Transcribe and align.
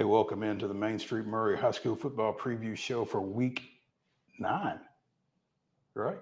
Hey, 0.00 0.04
welcome 0.06 0.42
into 0.42 0.66
the 0.66 0.72
Main 0.72 0.98
Street 0.98 1.26
Maury 1.26 1.58
High 1.58 1.72
School 1.72 1.94
Football 1.94 2.32
Preview 2.32 2.74
Show 2.74 3.04
for 3.04 3.20
Week 3.20 3.60
Nine. 4.38 4.80
Right? 5.94 6.16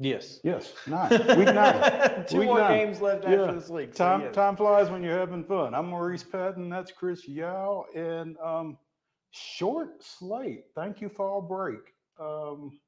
Yes. 0.00 0.40
Yes, 0.42 0.74
nine. 0.84 1.10
Week 1.10 1.54
nine. 1.54 2.24
Two 2.28 2.38
Week 2.40 2.48
more 2.48 2.58
nine. 2.58 2.76
games 2.76 3.00
left 3.00 3.22
Yeah. 3.22 3.42
after 3.42 3.52
this 3.60 3.68
week. 3.68 3.90
so 3.94 4.04
Time 4.04 4.20
yes. 4.22 4.34
time 4.34 4.56
flies 4.56 4.90
when 4.90 5.04
you're 5.04 5.16
having 5.16 5.44
fun. 5.44 5.76
I'm 5.76 5.86
Maurice 5.90 6.24
Patton. 6.24 6.68
That's 6.68 6.90
Chris 6.90 7.28
Yao, 7.28 7.84
and 7.94 8.36
um, 8.38 8.76
short 9.30 10.02
slate. 10.02 10.64
Thank 10.74 11.00
you 11.00 11.08
fall 11.08 11.40
break. 11.40 11.94
Um, 12.18 12.80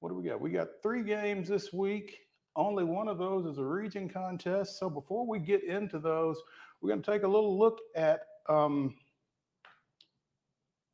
what 0.00 0.08
do 0.08 0.16
we 0.16 0.24
got? 0.28 0.40
We 0.40 0.50
got 0.50 0.66
three 0.82 1.04
games 1.04 1.46
this 1.46 1.72
week. 1.72 2.18
Only 2.56 2.82
one 2.82 3.06
of 3.06 3.18
those 3.18 3.46
is 3.46 3.58
a 3.58 3.64
region 3.64 4.08
contest. 4.08 4.76
So 4.80 4.90
before 4.90 5.24
we 5.24 5.38
get 5.38 5.62
into 5.62 6.00
those, 6.00 6.42
we're 6.80 6.88
going 6.88 7.02
to 7.02 7.12
take 7.12 7.22
a 7.22 7.28
little 7.28 7.56
look 7.56 7.78
at 7.94 8.22
um, 8.48 8.96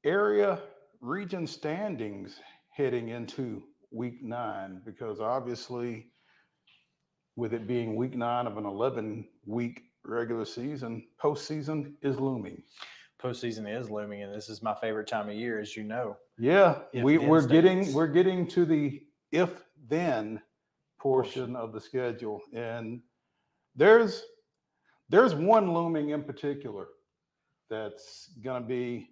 area 0.05 0.61
region 1.01 1.47
standings 1.47 2.41
heading 2.71 3.09
into 3.09 3.63
week 3.91 4.23
nine, 4.23 4.81
because 4.85 5.21
obviously 5.21 6.07
with 7.37 7.55
it 7.55 7.67
being 7.67 7.97
week 7.97 8.15
nine 8.15 8.47
of 8.47 8.57
an 8.57 8.67
11 8.67 9.27
week 9.47 9.83
regular 10.05 10.45
season, 10.45 11.07
postseason 11.23 11.95
is 12.03 12.19
looming. 12.19 12.63
Postseason 13.23 13.69
is 13.69 13.91
looming, 13.91 14.23
and 14.23 14.34
this 14.34 14.48
is 14.48 14.62
my 14.62 14.75
favorite 14.75 15.07
time 15.07 15.29
of 15.29 15.34
year, 15.34 15.61
as 15.61 15.77
you 15.77 15.84
know. 15.84 16.17
Yeah, 16.39 16.81
If 16.92 17.05
we, 17.05 17.19
we're 17.19 17.47
getting 17.47 17.92
we're 17.92 18.07
getting 18.07 18.47
to 18.48 18.64
the 18.64 19.03
if 19.31 19.51
then 19.89 20.41
portion 20.98 21.55
of 21.55 21.73
the 21.73 21.81
schedule, 21.81 22.41
and 22.55 23.03
there's 23.77 24.25
there's 25.11 25.35
one 25.35 25.75
looming 25.75 26.11
in 26.11 26.23
particular 26.23 26.89
that's 27.69 28.31
going 28.42 28.62
to 28.62 28.69
be 28.69 29.11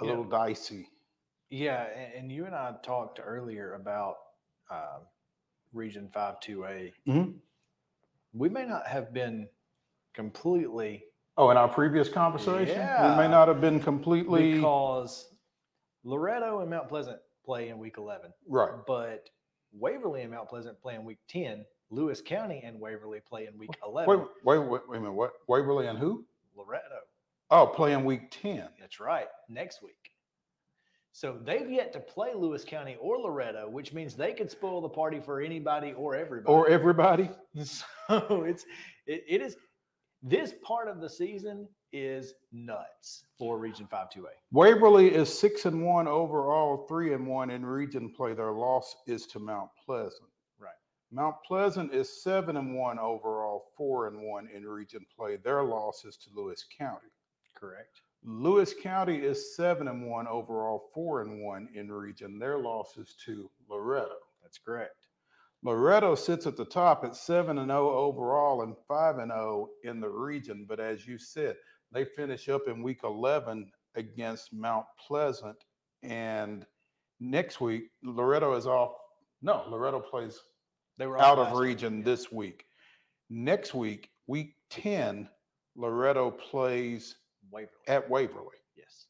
a 0.00 0.04
Yeah. 0.04 0.10
little 0.10 0.24
dicey. 0.24 0.88
Yeah, 1.50 1.84
and, 1.84 2.14
and 2.14 2.32
you 2.32 2.46
and 2.46 2.54
I 2.54 2.74
talked 2.82 3.20
earlier 3.22 3.74
about 3.74 4.16
uh, 4.70 5.00
Region 5.72 6.08
Five 6.08 6.40
Two 6.40 6.64
A. 6.64 6.92
Mhm. 7.06 7.34
We 8.32 8.48
may 8.48 8.64
not 8.64 8.86
have 8.86 9.12
been 9.12 9.48
completely 10.14 11.04
Oh, 11.36 11.50
in 11.50 11.56
our 11.56 11.68
previous 11.68 12.08
conversation, 12.10 12.76
we 12.78 13.16
may 13.16 13.28
not 13.28 13.48
have 13.48 13.60
been 13.60 13.80
completely 13.80 14.54
because 14.54 15.34
Loretto 16.04 16.60
and 16.60 16.68
Mount 16.70 16.88
Pleasant 16.88 17.18
play 17.44 17.68
in 17.70 17.78
Week 17.78 17.96
Eleven, 17.96 18.32
right. 18.46 18.72
but 18.86 19.28
Waverly 19.72 20.22
and 20.22 20.30
Mount 20.30 20.48
Pleasant 20.48 20.78
play 20.80 20.94
in 20.94 21.04
Week 21.04 21.18
Ten. 21.28 21.64
Lewis 21.90 22.22
County 22.22 22.62
and 22.64 22.80
Waverly 22.80 23.20
play 23.20 23.46
in 23.46 23.58
Week 23.58 23.70
Eleven. 23.86 24.20
Wait, 24.20 24.28
wait, 24.44 24.58
wait, 24.66 24.88
wait 24.88 24.96
a 24.96 25.00
minute. 25.00 25.12
What? 25.12 25.32
Waverly 25.46 25.86
and 25.86 25.98
who? 25.98 26.24
Loretto. 26.56 27.00
Oh, 27.52 27.66
playing 27.66 28.06
week 28.06 28.30
ten. 28.30 28.66
That's 28.80 28.98
right. 28.98 29.26
Next 29.50 29.82
week. 29.82 29.94
So 31.12 31.36
they've 31.44 31.70
yet 31.70 31.92
to 31.92 32.00
play 32.00 32.30
Lewis 32.34 32.64
County 32.64 32.96
or 32.98 33.18
Loretto, 33.18 33.68
which 33.68 33.92
means 33.92 34.16
they 34.16 34.32
could 34.32 34.50
spoil 34.50 34.80
the 34.80 34.88
party 34.88 35.20
for 35.20 35.42
anybody 35.42 35.92
or 35.92 36.16
everybody. 36.16 36.50
or 36.50 36.66
everybody. 36.70 37.28
so 37.62 38.44
it's 38.44 38.64
it, 39.06 39.22
it 39.28 39.42
is 39.42 39.56
this 40.22 40.54
part 40.64 40.88
of 40.88 41.02
the 41.02 41.10
season 41.10 41.68
is 41.92 42.32
nuts 42.52 43.24
for 43.38 43.58
Region 43.58 43.86
5-2A. 43.92 44.30
Waverly 44.50 45.14
is 45.14 45.28
six 45.38 45.66
and 45.66 45.84
one 45.84 46.08
overall, 46.08 46.86
three 46.88 47.12
and 47.12 47.26
one 47.26 47.50
in 47.50 47.66
region 47.66 48.10
play. 48.16 48.32
Their 48.32 48.52
loss 48.52 48.96
is 49.06 49.26
to 49.26 49.38
Mount 49.38 49.68
Pleasant. 49.84 50.30
Right. 50.58 50.70
Mount 51.10 51.36
Pleasant 51.46 51.92
is 51.92 52.22
seven 52.22 52.56
and 52.56 52.74
one 52.74 52.98
overall, 52.98 53.64
four 53.76 54.06
and 54.08 54.22
one 54.22 54.48
in 54.54 54.64
region 54.64 55.04
play. 55.14 55.36
Their 55.36 55.62
loss 55.64 56.06
is 56.06 56.16
to 56.16 56.30
Lewis 56.34 56.64
County. 56.78 57.08
Correct. 57.62 58.00
Lewis 58.24 58.74
County 58.74 59.18
is 59.18 59.54
seven 59.54 59.86
and 59.86 60.10
one 60.10 60.26
overall, 60.26 60.90
four 60.92 61.22
and 61.22 61.44
one 61.44 61.68
in 61.74 61.92
region. 61.92 62.40
Their 62.40 62.58
loss 62.58 62.96
is 62.96 63.14
to 63.24 63.48
Loretto. 63.70 64.16
That's 64.42 64.58
correct. 64.58 65.06
Loretto 65.62 66.16
sits 66.16 66.44
at 66.48 66.56
the 66.56 66.64
top 66.64 67.04
at 67.04 67.14
seven 67.14 67.58
and 67.58 67.70
zero 67.70 67.94
overall 67.94 68.62
and 68.62 68.74
five 68.88 69.18
and 69.18 69.30
zero 69.30 69.68
in 69.84 70.00
the 70.00 70.08
region. 70.08 70.66
But 70.68 70.80
as 70.80 71.06
you 71.06 71.18
said, 71.18 71.54
they 71.92 72.04
finish 72.04 72.48
up 72.48 72.62
in 72.66 72.82
week 72.82 73.00
eleven 73.04 73.70
against 73.94 74.52
Mount 74.52 74.86
Pleasant, 75.06 75.58
and 76.02 76.66
next 77.20 77.60
week 77.60 77.84
Loretto 78.02 78.56
is 78.56 78.66
off. 78.66 78.94
No, 79.40 79.62
Loretto 79.68 80.00
plays 80.00 80.40
They 80.98 81.06
were 81.06 81.20
out 81.20 81.38
of 81.38 81.52
week, 81.52 81.60
region 81.60 81.98
yeah. 81.98 82.04
this 82.06 82.32
week. 82.32 82.64
Next 83.30 83.72
week, 83.72 84.10
week 84.26 84.56
ten, 84.68 85.28
Loretto 85.76 86.32
plays 86.32 87.14
Waverly. 87.50 87.70
at 87.88 88.08
Waverly. 88.08 88.56
yes. 88.76 89.06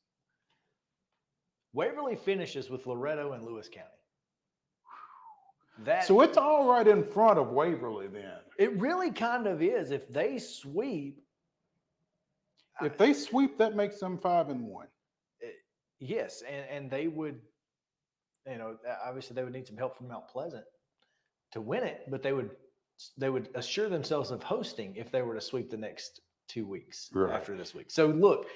Waverly 1.72 2.16
finishes 2.16 2.68
with 2.70 2.86
Loretto 2.86 3.32
and 3.32 3.44
Lewis 3.44 3.68
County. 3.68 3.88
That 5.84 6.04
So 6.04 6.20
it's 6.20 6.36
all 6.36 6.68
right 6.68 6.86
in 6.86 7.02
front 7.04 7.38
of 7.38 7.48
Waverly 7.50 8.06
then. 8.08 8.38
it 8.58 8.78
really 8.78 9.10
kind 9.10 9.46
of 9.46 9.62
is. 9.62 9.90
If 9.90 10.12
they 10.12 10.38
sweep, 10.38 11.18
If 12.82 12.98
they 12.98 13.12
sweep, 13.14 13.58
that 13.58 13.74
makes 13.74 13.98
them 13.98 14.18
five 14.18 14.48
and 14.50 14.66
one. 14.66 14.88
Eh, 15.42 15.46
yes, 15.98 16.42
and 16.42 16.66
and 16.68 16.90
they 16.90 17.08
would, 17.08 17.40
you 18.50 18.58
know, 18.58 18.76
obviously 19.04 19.34
they 19.34 19.44
would 19.44 19.52
need 19.52 19.66
some 19.66 19.76
help 19.78 19.96
from 19.96 20.08
Mount 20.08 20.28
Pleasant 20.28 20.64
to 21.52 21.60
win 21.60 21.84
it, 21.84 22.02
but 22.08 22.22
they 22.22 22.32
would 22.32 22.50
they 23.16 23.30
would 23.30 23.48
assure 23.54 23.88
themselves 23.88 24.30
of 24.30 24.42
hosting 24.42 24.94
if 24.96 25.10
they 25.10 25.22
were 25.22 25.34
to 25.34 25.40
sweep 25.40 25.70
the 25.70 25.76
next 25.76 26.20
two 26.52 26.66
weeks 26.66 27.10
Right. 27.12 27.34
after 27.34 27.56
this 27.56 27.74
week. 27.74 27.90
So 27.90 28.06
look, 28.08 28.46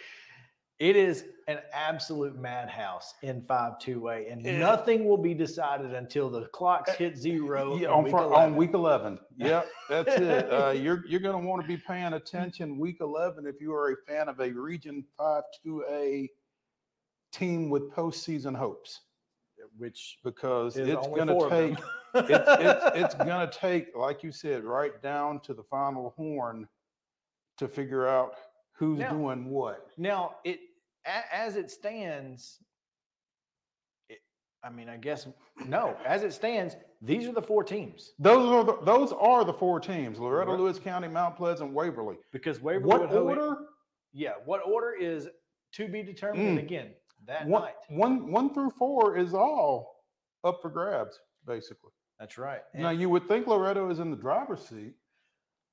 it 0.78 0.94
is 0.96 1.24
an 1.48 1.58
absolute 1.72 2.36
madhouse 2.36 3.14
in 3.22 3.42
five 3.46 3.78
two 3.78 4.08
A, 4.10 4.28
and 4.28 4.44
Yeah. 4.44 4.58
nothing 4.58 5.06
will 5.08 5.16
be 5.16 5.32
decided 5.32 5.94
until 5.94 6.28
the 6.28 6.46
clocks 6.48 6.92
hit 6.92 7.16
zero. 7.16 7.76
Yeah, 7.76 7.88
on, 7.88 8.04
week 8.04 8.10
fr- 8.10 8.18
11. 8.18 8.34
on 8.52 8.56
week 8.56 8.74
11. 8.74 9.18
Yep, 9.38 9.66
that's 9.88 10.14
it. 10.16 10.52
Uh, 10.52 10.70
you're 10.76 11.06
you're 11.06 11.20
going 11.20 11.40
to 11.40 11.46
want 11.48 11.62
to 11.62 11.68
be 11.68 11.76
paying 11.78 12.12
attention 12.14 12.78
week 12.78 12.98
11 13.00 13.46
if 13.46 13.60
you 13.60 13.72
are 13.74 13.92
a 13.92 13.96
fan 14.06 14.28
of 14.28 14.38
a 14.40 14.50
Region 14.50 15.04
5 15.16 15.42
2A 15.64 16.28
team 17.32 17.70
with 17.70 17.90
postseason 17.92 18.54
hopes, 18.56 19.00
which 19.78 20.18
because 20.24 20.76
it's 20.76 21.06
going 21.08 21.26
to 21.28 21.32
four 21.34 21.44
of 21.46 21.50
them. 21.50 21.76
take 21.76 21.84
it's, 22.30 22.48
it's, 22.48 22.84
it's 22.96 23.14
going 23.26 23.46
to 23.48 23.58
take, 23.58 23.94
like 23.96 24.22
you 24.22 24.32
said, 24.32 24.64
right 24.64 25.02
down 25.02 25.38
to 25.40 25.52
the 25.54 25.62
final 25.64 26.14
horn 26.16 26.66
to 27.58 27.68
figure 27.68 28.06
out 28.06 28.34
who's 28.72 28.98
Now- 28.98 29.10
doing 29.12 29.46
what. 29.50 29.86
Now, 29.96 30.36
it 30.44 30.60
as 31.32 31.56
it 31.56 31.70
stands, 31.70 32.58
it, 34.08 34.18
I 34.62 34.70
mean, 34.70 34.88
I 34.88 34.96
guess 34.96 35.26
no. 35.64 35.96
As 36.04 36.22
it 36.24 36.32
stands, 36.32 36.76
these 37.00 37.26
are 37.28 37.32
the 37.32 37.42
four 37.42 37.62
teams 37.62 38.12
Those 38.18 38.50
are 38.50 38.64
the, 38.64 38.78
those 38.84 39.12
are 39.12 39.44
the 39.44 39.52
four 39.52 39.78
teams: 39.80 40.18
Loretto, 40.18 40.52
Right. 40.52 40.60
Lewis 40.60 40.78
County, 40.78 41.08
Mount 41.08 41.36
Pleasant, 41.36 41.72
Waverly. 41.72 42.16
because 42.32 42.60
Waverly 42.60 42.86
What 42.86 43.08
hold 43.10 43.30
it- 43.30 43.38
order? 43.38 43.56
Yeah, 44.12 44.32
what 44.44 44.66
order 44.66 44.92
is 44.94 45.28
to 45.72 45.88
be 45.88 46.02
determined 46.02 46.58
Mm. 46.58 46.62
again 46.62 46.94
that 47.26 47.46
one, 47.46 47.62
night. 47.62 47.74
one, 47.88 48.32
one 48.32 48.54
through 48.54 48.70
four 48.70 49.16
is 49.16 49.34
all 49.34 50.04
up 50.44 50.60
for 50.62 50.70
grabs, 50.70 51.18
basically. 51.46 51.90
That's 52.18 52.38
right. 52.38 52.62
now, 52.74 52.88
And- 52.90 53.00
you 53.00 53.10
would 53.10 53.28
think 53.28 53.46
Loretto 53.46 53.90
is 53.90 53.98
in 53.98 54.10
the 54.10 54.16
driver's 54.16 54.66
seat. 54.66 54.94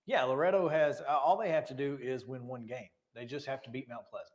Yeah, 0.05 0.23
Loretto 0.23 0.67
has 0.67 1.01
uh, 1.01 1.05
all 1.17 1.37
they 1.37 1.49
have 1.49 1.65
to 1.67 1.73
do 1.73 1.97
is 2.01 2.25
win 2.25 2.47
one 2.47 2.65
game. 2.65 2.87
They 3.15 3.25
just 3.25 3.45
have 3.45 3.61
to 3.63 3.69
beat 3.69 3.87
Mount 3.89 4.03
Pleasant. 4.09 4.29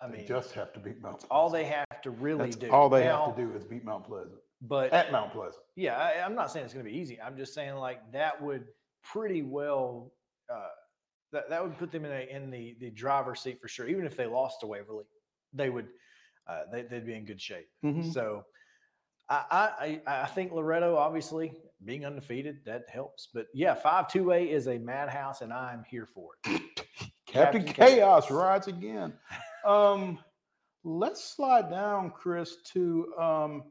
I 0.00 0.08
they 0.08 0.18
mean, 0.18 0.26
just 0.26 0.52
have 0.52 0.72
to 0.74 0.80
beat 0.80 1.00
Mount 1.00 1.14
Pleasant. 1.20 1.32
all 1.32 1.48
they 1.50 1.64
have 1.64 2.02
to 2.02 2.10
really 2.10 2.44
That's 2.50 2.56
do. 2.56 2.70
all 2.70 2.88
they 2.88 3.04
Now, 3.04 3.26
have 3.26 3.36
to 3.36 3.42
do 3.46 3.52
is 3.56 3.64
beat 3.64 3.84
Mount 3.84 4.04
Pleasant 4.06 4.36
But 4.60 4.92
at 4.92 5.10
Mount 5.10 5.32
Pleasant. 5.32 5.62
yeah, 5.74 5.96
I, 5.96 6.22
I'm 6.24 6.34
not 6.34 6.50
saying 6.52 6.64
it's 6.66 6.74
going 6.74 6.84
to 6.84 6.90
be 6.90 6.96
easy. 6.96 7.18
I'm 7.20 7.36
just 7.36 7.54
saying 7.54 7.74
like 7.76 8.00
that 8.12 8.40
would 8.42 8.66
pretty 9.02 9.42
well 9.42 10.12
uh, 10.52 10.68
that 11.32 11.48
that 11.48 11.62
would 11.62 11.76
put 11.78 11.90
them 11.90 12.04
in 12.04 12.12
a, 12.12 12.28
in 12.30 12.50
the 12.50 12.76
the 12.80 12.90
driver's 12.90 13.40
seat 13.40 13.58
for 13.60 13.68
sure. 13.68 13.88
Even 13.88 14.04
if 14.04 14.16
they 14.16 14.26
lost 14.26 14.60
to 14.60 14.66
Waverly, 14.66 15.04
they 15.52 15.70
would 15.70 15.88
uh, 16.46 16.62
they, 16.70 16.82
they'd 16.82 17.06
be 17.06 17.14
in 17.14 17.24
good 17.24 17.40
shape. 17.40 17.66
Mhm. 17.84 18.12
So 18.12 18.44
I, 19.28 19.44
I 19.50 20.00
I 20.06 20.22
I 20.22 20.26
think 20.26 20.52
Loretto 20.52 20.96
obviously 20.96 21.52
being 21.84 22.04
undefeated 22.06 22.58
that 22.64 22.84
helps. 22.88 23.28
But 23.32 23.46
yeah, 23.54 23.74
five 23.74 24.08
two 24.08 24.32
A 24.32 24.42
is 24.42 24.68
a 24.68 24.78
madhouse, 24.78 25.40
and 25.42 25.52
I'm 25.52 25.84
here 25.88 26.06
for 26.06 26.32
it. 26.44 26.60
Captain, 27.26 27.64
Captain 27.64 27.64
Chaos 27.64 28.26
Chaos. 28.26 28.30
rides 28.30 28.68
again. 28.68 29.12
Um, 29.64 30.18
let's 30.84 31.22
slide 31.24 31.70
down, 31.70 32.10
Chris, 32.10 32.56
to 32.72 33.12
um, 33.18 33.64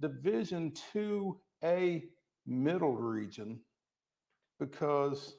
Division 0.00 0.72
Two 0.92 1.40
A 1.64 2.04
Middle 2.46 2.94
Region 2.96 3.60
because 4.60 5.36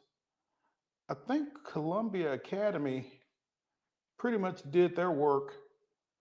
I 1.09 1.13
think 1.27 1.49
Columbia 1.63 2.33
Academy 2.33 3.19
pretty 4.17 4.37
much 4.37 4.61
did 4.71 4.95
their 4.95 5.11
work 5.11 5.53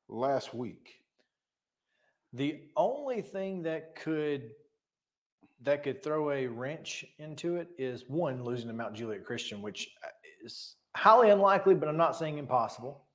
last 0.08 0.54
week. 0.54 1.03
The 2.34 2.62
only 2.76 3.22
thing 3.22 3.62
that 3.62 3.94
could 3.94 4.50
that 5.62 5.82
could 5.82 6.02
throw 6.02 6.30
a 6.30 6.46
wrench 6.46 7.04
into 7.18 7.56
it 7.56 7.68
is 7.78 8.04
one 8.08 8.44
losing 8.44 8.68
to 8.68 8.74
Mount 8.74 8.94
Juliet 8.94 9.24
Christian, 9.24 9.62
which 9.62 9.88
uh, 10.04 10.08
is 10.44 10.76
highly 10.96 11.30
unlikely, 11.30 11.74
but 11.74 11.88
I'm 11.88 11.96
not 11.96 12.16
saying 12.16 12.38
impossible. 12.38 13.06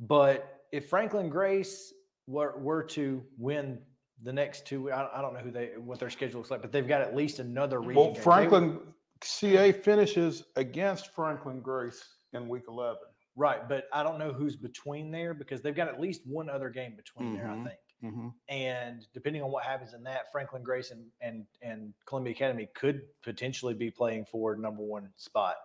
But 0.00 0.64
if 0.72 0.88
Franklin 0.90 1.30
Grace 1.30 1.94
were, 2.26 2.58
were 2.58 2.82
to 2.82 3.22
win 3.38 3.78
the 4.22 4.32
next 4.32 4.66
two, 4.66 4.90
I, 4.90 5.18
I 5.18 5.22
don't 5.22 5.32
know 5.32 5.40
who 5.40 5.50
they 5.50 5.70
what 5.78 6.00
their 6.00 6.10
schedule 6.10 6.40
looks 6.40 6.50
like, 6.50 6.62
but 6.62 6.72
they've 6.72 6.86
got 6.86 7.00
at 7.00 7.14
least 7.14 7.38
another 7.38 7.80
region. 7.80 7.94
Well, 7.94 8.06
game. 8.06 8.14
They- 8.14 8.20
Franklin 8.20 8.80
CA 9.22 9.72
finishes 9.72 10.44
against 10.56 11.14
Franklin 11.14 11.60
Grace 11.60 12.04
in 12.32 12.48
week 12.48 12.64
11. 12.68 12.96
Right? 13.36 13.68
But 13.68 13.84
I 13.92 14.02
don't 14.02 14.18
know 14.18 14.32
who's 14.32 14.56
between 14.56 15.10
there 15.10 15.34
because 15.34 15.60
they've 15.62 15.74
got 15.76 15.88
at 15.88 16.00
least 16.00 16.22
one 16.26 16.48
other 16.50 16.70
game 16.70 16.96
between 16.96 17.34
there, 17.36 17.48
I 17.48 17.54
Mhm. 17.54 17.64
think. 17.64 17.78
Mm-hmm. 18.02 18.28
And 18.48 19.06
depending 19.14 19.42
on 19.42 19.50
what 19.50 19.64
happens 19.64 19.94
in 19.94 20.02
that, 20.04 20.30
Franklin 20.32 20.62
Grace 20.62 20.90
and 20.90 21.06
and 21.20 21.46
and 21.62 21.94
Columbia 22.06 22.32
Academy 22.34 22.68
could 22.74 23.02
potentially 23.22 23.72
be 23.74 23.90
playing 23.90 24.26
for 24.26 24.54
number 24.56 24.82
one 24.82 25.10
spot. 25.16 25.56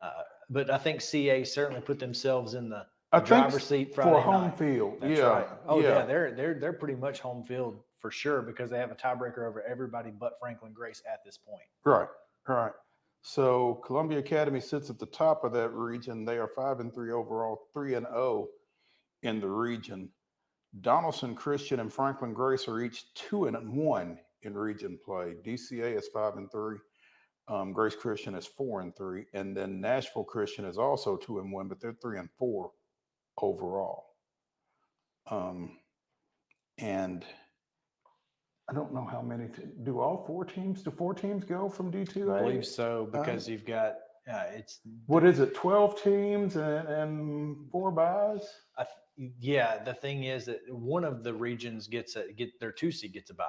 Uh, 0.00 0.22
but 0.50 0.70
I 0.70 0.78
think 0.78 1.00
CA 1.00 1.44
certainly 1.44 1.80
put 1.80 1.98
themselves 1.98 2.54
in 2.54 2.68
the 2.68 2.86
I 3.10 3.20
driver's 3.20 3.64
seat 3.66 3.94
Friday 3.94 4.10
for 4.10 4.20
home 4.20 4.42
night. 4.48 4.58
field. 4.58 4.98
That's 5.00 5.18
yeah. 5.18 5.26
right. 5.26 5.48
Oh 5.66 5.80
yeah. 5.80 6.00
yeah. 6.00 6.04
they're 6.06 6.32
they're 6.32 6.54
they're 6.54 6.72
pretty 6.74 6.94
much 6.94 7.20
home 7.20 7.42
field 7.42 7.82
for 7.98 8.10
sure 8.10 8.42
because 8.42 8.70
they 8.70 8.78
have 8.78 8.92
a 8.92 8.94
tiebreaker 8.94 9.48
over 9.48 9.62
everybody 9.62 10.10
but 10.10 10.34
Franklin 10.38 10.72
Grace 10.72 11.02
at 11.10 11.24
this 11.24 11.36
point. 11.38 11.62
Right, 11.84 12.06
right. 12.46 12.72
So 13.28 13.74
Columbia 13.84 14.20
Academy 14.20 14.58
sits 14.58 14.88
at 14.88 14.98
the 14.98 15.04
top 15.04 15.44
of 15.44 15.52
that 15.52 15.74
region. 15.74 16.24
They 16.24 16.38
are 16.38 16.48
five 16.48 16.80
and 16.80 16.90
three 16.94 17.12
overall, 17.12 17.68
three 17.74 17.92
and 17.92 18.06
oh 18.06 18.48
in 19.22 19.38
the 19.38 19.50
region. 19.50 20.08
Donelson 20.80 21.36
Christian 21.36 21.78
and 21.80 21.92
Franklin 21.92 22.32
Grace 22.32 22.66
are 22.68 22.80
each 22.80 23.12
two 23.12 23.44
and 23.44 23.76
one 23.76 24.18
in 24.44 24.54
region 24.54 24.98
play. 25.04 25.34
DCA 25.44 25.98
is 25.98 26.08
five 26.08 26.38
and 26.38 26.50
three. 26.50 26.78
Um, 27.48 27.74
Grace 27.74 27.94
Christian 27.94 28.34
is 28.34 28.46
four 28.46 28.80
and 28.80 28.96
three, 28.96 29.26
and 29.34 29.54
then 29.54 29.78
Nashville 29.78 30.24
Christian 30.24 30.64
is 30.64 30.78
also 30.78 31.18
two 31.18 31.38
and 31.38 31.52
one, 31.52 31.68
but 31.68 31.82
they're 31.82 31.98
three 32.00 32.18
and 32.18 32.30
four 32.38 32.70
overall. 33.42 34.06
Um, 35.30 35.76
and 36.78 37.26
I 38.70 38.74
don't 38.74 38.92
know 38.92 39.06
how 39.10 39.22
many. 39.22 39.48
T- 39.48 39.62
do 39.82 39.98
all 40.00 40.24
four 40.26 40.44
teams? 40.44 40.82
Do 40.82 40.90
four 40.90 41.14
teams 41.14 41.44
go 41.44 41.68
from 41.68 41.90
D 41.90 42.04
two 42.04 42.30
I 42.32 42.38
A? 42.38 42.42
believe 42.42 42.66
so 42.66 43.08
because 43.10 43.48
you've 43.48 43.64
got 43.64 43.94
uh, 44.30 44.44
it's 44.54 44.80
What 45.06 45.24
is 45.24 45.40
it? 45.40 45.54
Twelve 45.54 46.00
teams 46.02 46.56
and, 46.56 46.86
and 46.88 47.56
four 47.70 47.90
buys. 47.90 48.46
I 48.76 48.84
th- 49.16 49.32
yeah, 49.40 49.82
the 49.82 49.94
thing 49.94 50.24
is 50.24 50.44
that 50.46 50.60
one 50.68 51.04
of 51.04 51.24
the 51.24 51.32
regions 51.32 51.86
gets 51.88 52.16
a 52.16 52.30
get 52.32 52.50
their 52.60 52.72
two 52.72 52.92
seed 52.92 53.14
gets 53.14 53.30
a 53.30 53.34
bye. 53.34 53.44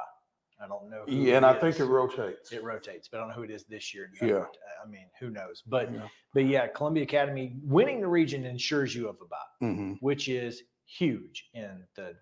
I 0.62 0.68
don't 0.68 0.90
know. 0.90 1.04
who 1.08 1.14
Yeah, 1.16 1.38
and 1.38 1.46
I 1.46 1.54
think 1.54 1.76
is. 1.76 1.82
it 1.82 1.86
rotates. 1.86 2.52
it 2.52 2.64
rotates, 2.64 3.08
but 3.10 3.18
I 3.18 3.22
don't 3.22 3.30
know 3.30 3.36
who 3.36 3.44
it 3.44 3.52
is 3.52 3.64
this 3.66 3.94
year. 3.94 4.10
Yeah. 4.22 4.46
I 4.84 4.90
mean, 4.90 5.08
who 5.20 5.30
knows? 5.30 5.64
But 5.68 5.94
Yeah. 5.94 6.08
but 6.34 6.46
yeah, 6.46 6.68
Columbia 6.68 7.04
Academy 7.04 7.58
winning 7.64 8.00
the 8.02 8.08
region 8.08 8.46
ensures 8.46 8.96
you 8.96 9.10
of 9.10 9.18
a 9.22 9.26
bye, 9.26 9.38
Mhm. 9.68 9.98
which 10.00 10.28
is 10.30 10.64
huge 10.86 11.50
in 11.54 11.86
the 11.96 12.16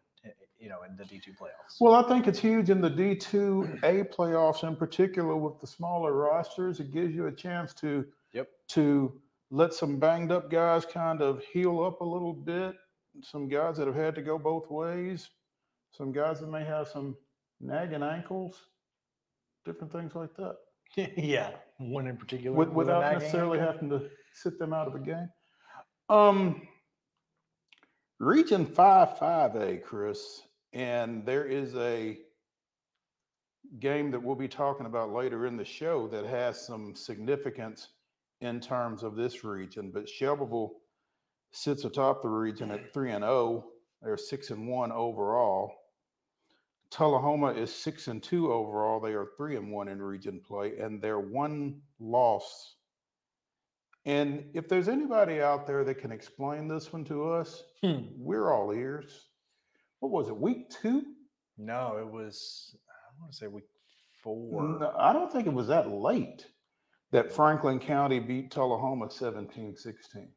you 0.59 0.69
know 0.69 0.77
in 0.89 0.95
the 0.95 1.05
D 1.05 1.19
two 1.23 1.31
playoffs. 1.31 1.75
Well, 1.79 1.93
I 1.93 2.07
think 2.07 2.27
it's 2.27 2.39
huge 2.39 2.69
in 2.69 2.81
the 2.81 2.89
D 2.89 3.15
two 3.15 3.77
A 3.83 4.03
playoffs, 4.03 4.63
in 4.67 4.75
particular 4.75 5.35
with 5.35 5.59
the 5.59 5.67
smaller 5.67 6.13
rosters. 6.13 6.79
It 6.79 6.91
gives 6.91 7.13
you 7.13 7.27
a 7.27 7.31
chance 7.31 7.73
to 7.75 8.05
Yep. 8.33 8.49
to 8.69 9.21
let 9.49 9.73
some 9.73 9.97
banged 9.97 10.31
up 10.31 10.51
guys 10.51 10.85
kind 10.85 11.21
of 11.21 11.41
heal 11.53 11.81
up 11.83 12.01
a 12.01 12.05
little 12.05 12.33
bit. 12.33 12.75
Some 13.23 13.47
guys 13.47 13.77
that 13.77 13.87
have 13.87 13.95
had 13.95 14.13
to 14.15 14.21
go 14.21 14.37
both 14.37 14.69
ways. 14.69 15.29
Some 15.91 16.11
guys 16.11 16.39
that 16.41 16.47
may 16.51 16.63
have 16.65 16.87
some 16.87 17.15
nagging 17.61 18.03
ankles. 18.03 18.61
Different 19.65 19.91
things 19.93 20.13
like 20.15 20.35
that. 20.35 20.55
yeah, 21.17 21.51
one 21.77 22.07
in 22.07 22.17
particular 22.17 22.55
with, 22.55 22.69
with 22.69 22.87
without 22.87 23.13
necessarily 23.13 23.59
ankle? 23.59 23.73
having 23.73 23.89
to 23.89 24.09
sit 24.33 24.59
them 24.59 24.73
out 24.73 24.87
of 24.87 24.95
a 24.95 24.99
game. 24.99 25.29
Um, 26.09 26.67
Region 28.19 28.65
Five 28.65 29.17
Five 29.17 29.55
A, 29.55 29.77
Chris, 29.77 30.41
and 30.77 31.25
there 31.25 31.43
is 31.43 31.75
a 31.75 32.19
game 33.79 34.11
that 34.11 34.21
we'll 34.21 34.35
be 34.35 34.47
talking 34.47 34.85
about 34.85 35.11
later 35.11 35.47
in 35.47 35.57
the 35.57 35.65
show 35.65 36.07
that 36.07 36.23
has 36.23 36.63
some 36.63 36.93
significance 36.93 37.87
in 38.41 38.59
terms 38.59 39.01
of 39.01 39.15
this 39.15 39.43
region. 39.43 39.89
But 39.91 40.07
Shelbyville 40.07 40.75
sits 41.51 41.83
atop 41.83 42.21
the 42.21 42.29
region 42.29 42.69
at 42.69 42.93
three 42.93 43.11
and 43.11 43.23
zero. 43.23 43.65
They're 44.03 44.17
six 44.17 44.51
and 44.51 44.67
one 44.67 44.91
overall. 44.91 45.73
Tullahoma 46.91 47.47
is 47.53 47.73
six 47.73 48.07
and 48.07 48.21
two 48.21 48.53
overall. 48.53 48.99
They 48.99 49.13
are 49.13 49.29
three 49.35 49.55
and 49.55 49.71
one 49.71 49.87
in 49.87 49.99
region 49.99 50.39
play, 50.47 50.77
and 50.77 51.01
they're 51.01 51.19
one 51.19 51.81
loss. 51.99 52.75
And 54.05 54.45
if 54.53 54.69
there's 54.69 54.87
anybody 54.87 55.41
out 55.41 55.65
there 55.65 55.83
that 55.83 55.95
can 55.95 56.11
explain 56.11 56.67
this 56.67 56.93
one 56.93 57.03
to 57.05 57.31
us, 57.31 57.63
Hmm. 57.81 58.03
we're 58.15 58.53
all 58.53 58.71
ears. 58.71 59.27
What 59.99 60.11
was 60.11 60.29
it, 60.29 60.37
week 60.37 60.69
two? 60.69 61.03
No, 61.57 61.97
it 61.99 62.07
was 62.07 62.75
I 62.89 63.21
want 63.21 63.31
to 63.31 63.37
say 63.37 63.47
week 63.47 63.65
four. 64.23 64.77
No, 64.79 64.93
I 64.97 65.13
don't 65.13 65.31
think 65.31 65.47
it 65.47 65.53
was 65.53 65.67
that 65.67 65.89
late 65.89 66.45
that 67.11 67.31
Franklin 67.31 67.79
County 67.79 68.19
beat 68.19 68.51
Tullahoma 68.51 69.09
17 69.09 69.75
16. 69.75 70.29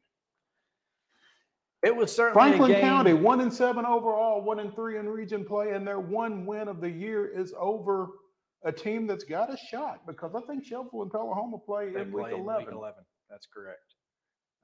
It 1.83 1.95
was 1.95 2.15
certainly 2.15 2.33
Franklin 2.33 2.79
County, 2.79 3.13
one 3.13 3.41
and 3.41 3.51
seven 3.51 3.85
overall, 3.85 4.43
one 4.43 4.59
and 4.59 4.73
three 4.73 4.99
in 4.99 5.09
region 5.09 5.43
play, 5.43 5.71
and 5.71 5.85
their 5.85 5.99
one 5.99 6.45
win 6.45 6.67
of 6.67 6.79
the 6.79 6.89
year 6.89 7.27
is 7.27 7.53
over 7.59 8.09
a 8.63 8.71
team 8.71 9.07
that's 9.07 9.23
got 9.23 9.51
a 9.51 9.57
shot 9.57 10.05
because 10.05 10.35
I 10.35 10.41
think 10.41 10.63
Shelbyville 10.63 11.03
and 11.03 11.11
Tullahoma 11.11 11.57
play 11.57 11.89
They 11.89 12.01
in 12.01 12.11
week 12.11 12.25
play 12.25 12.33
in 12.33 12.41
11. 12.41 12.65
Week 12.65 12.73
11. 12.75 13.03
That's 13.29 13.47
correct. 13.51 13.95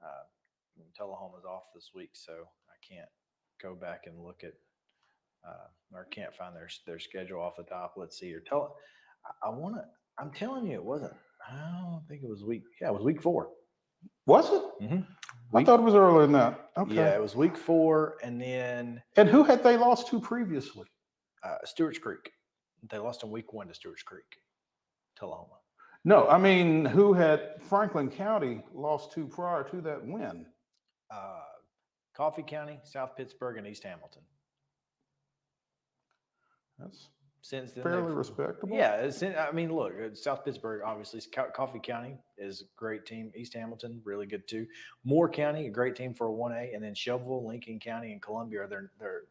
Uh, 0.00 0.24
Tullahoma's 0.96 1.44
off 1.44 1.64
this 1.74 1.90
week, 1.94 2.10
so 2.12 2.32
I 2.32 2.94
can't 2.94 3.08
go 3.60 3.74
back 3.74 4.02
and 4.06 4.22
look 4.22 4.42
at, 4.44 4.52
uh, 5.46 5.66
or 5.96 6.04
can't 6.06 6.34
find 6.34 6.54
their 6.54 6.68
their 6.86 6.98
schedule 6.98 7.40
off 7.40 7.56
the 7.56 7.64
top. 7.64 7.94
Let's 7.96 8.18
see 8.18 8.26
here. 8.26 8.42
Tell, 8.46 8.76
I, 9.44 9.48
I 9.48 9.50
want 9.50 9.76
to. 9.76 9.82
I'm 10.18 10.32
telling 10.32 10.66
you, 10.66 10.74
it 10.74 10.84
wasn't. 10.84 11.12
I 11.48 11.54
don't 11.82 12.02
think 12.08 12.22
it 12.22 12.28
was 12.28 12.44
week. 12.44 12.62
Yeah, 12.80 12.88
it 12.88 12.94
was 12.94 13.02
week 13.04 13.22
four. 13.22 13.50
Was 14.26 14.50
it? 14.50 14.84
Mhm. 14.90 15.06
I 15.54 15.64
thought 15.64 15.80
it 15.80 15.84
was 15.84 15.94
earlier 15.94 16.22
than 16.22 16.32
that. 16.32 16.70
Okay. 16.76 16.94
Yeah, 16.94 17.14
it 17.14 17.20
was 17.22 17.34
week 17.34 17.56
four, 17.56 18.18
and 18.22 18.40
then 18.40 19.02
And 19.16 19.28
who 19.28 19.42
had 19.44 19.62
they 19.62 19.76
lost 19.76 20.08
to 20.08 20.20
previously? 20.20 20.86
uh, 21.42 21.56
Stewart's 21.64 21.98
Creek. 21.98 22.30
They 22.90 22.98
lost 22.98 23.22
in 23.24 23.30
week 23.30 23.52
one 23.52 23.68
to 23.68 23.74
Stewart's 23.74 24.02
Creek, 24.02 24.26
Tullahoma. 25.18 25.54
No, 26.04 26.28
I 26.28 26.38
mean, 26.38 26.84
who 26.84 27.12
had 27.12 27.62
Franklin 27.62 28.10
County 28.10 28.62
lost 28.72 29.12
to 29.12 29.26
prior 29.26 29.64
to 29.70 29.80
that 29.82 30.04
win? 30.04 30.46
Uh, 31.10 31.40
Coffee 32.14 32.42
County, 32.46 32.78
South 32.84 33.16
Pittsburg, 33.16 33.56
and 33.58 33.66
East 33.66 33.82
Hamilton. 33.84 34.22
That's 36.78 37.08
Since 37.42 37.72
then, 37.72 37.82
fairly 37.84 38.12
respectable. 38.14 38.76
Yeah, 38.76 39.02
in, 39.04 39.34
I 39.36 39.50
mean, 39.52 39.72
look, 39.74 39.92
uh, 39.94 40.14
South 40.14 40.44
Pittsburg 40.44 40.82
obviously, 40.84 41.20
Co- 41.32 41.50
Coffee 41.54 41.80
County 41.80 42.16
is 42.36 42.62
a 42.62 42.64
great 42.76 43.06
team. 43.06 43.32
East 43.34 43.54
Hamilton, 43.54 44.00
really 44.04 44.26
good 44.26 44.46
too. 44.46 44.66
Moore 45.04 45.28
County, 45.28 45.66
a 45.66 45.70
great 45.70 45.96
team 45.96 46.14
for 46.14 46.26
a 46.26 46.32
one 46.32 46.52
A, 46.52 46.72
and 46.74 46.82
then 46.82 46.94
Shelbyville, 46.94 47.46
Lincoln 47.46 47.78
County, 47.80 48.12
and 48.12 48.20
Columbia 48.22 48.62
are 48.62 48.66
their 48.68 48.90
their 48.98 49.22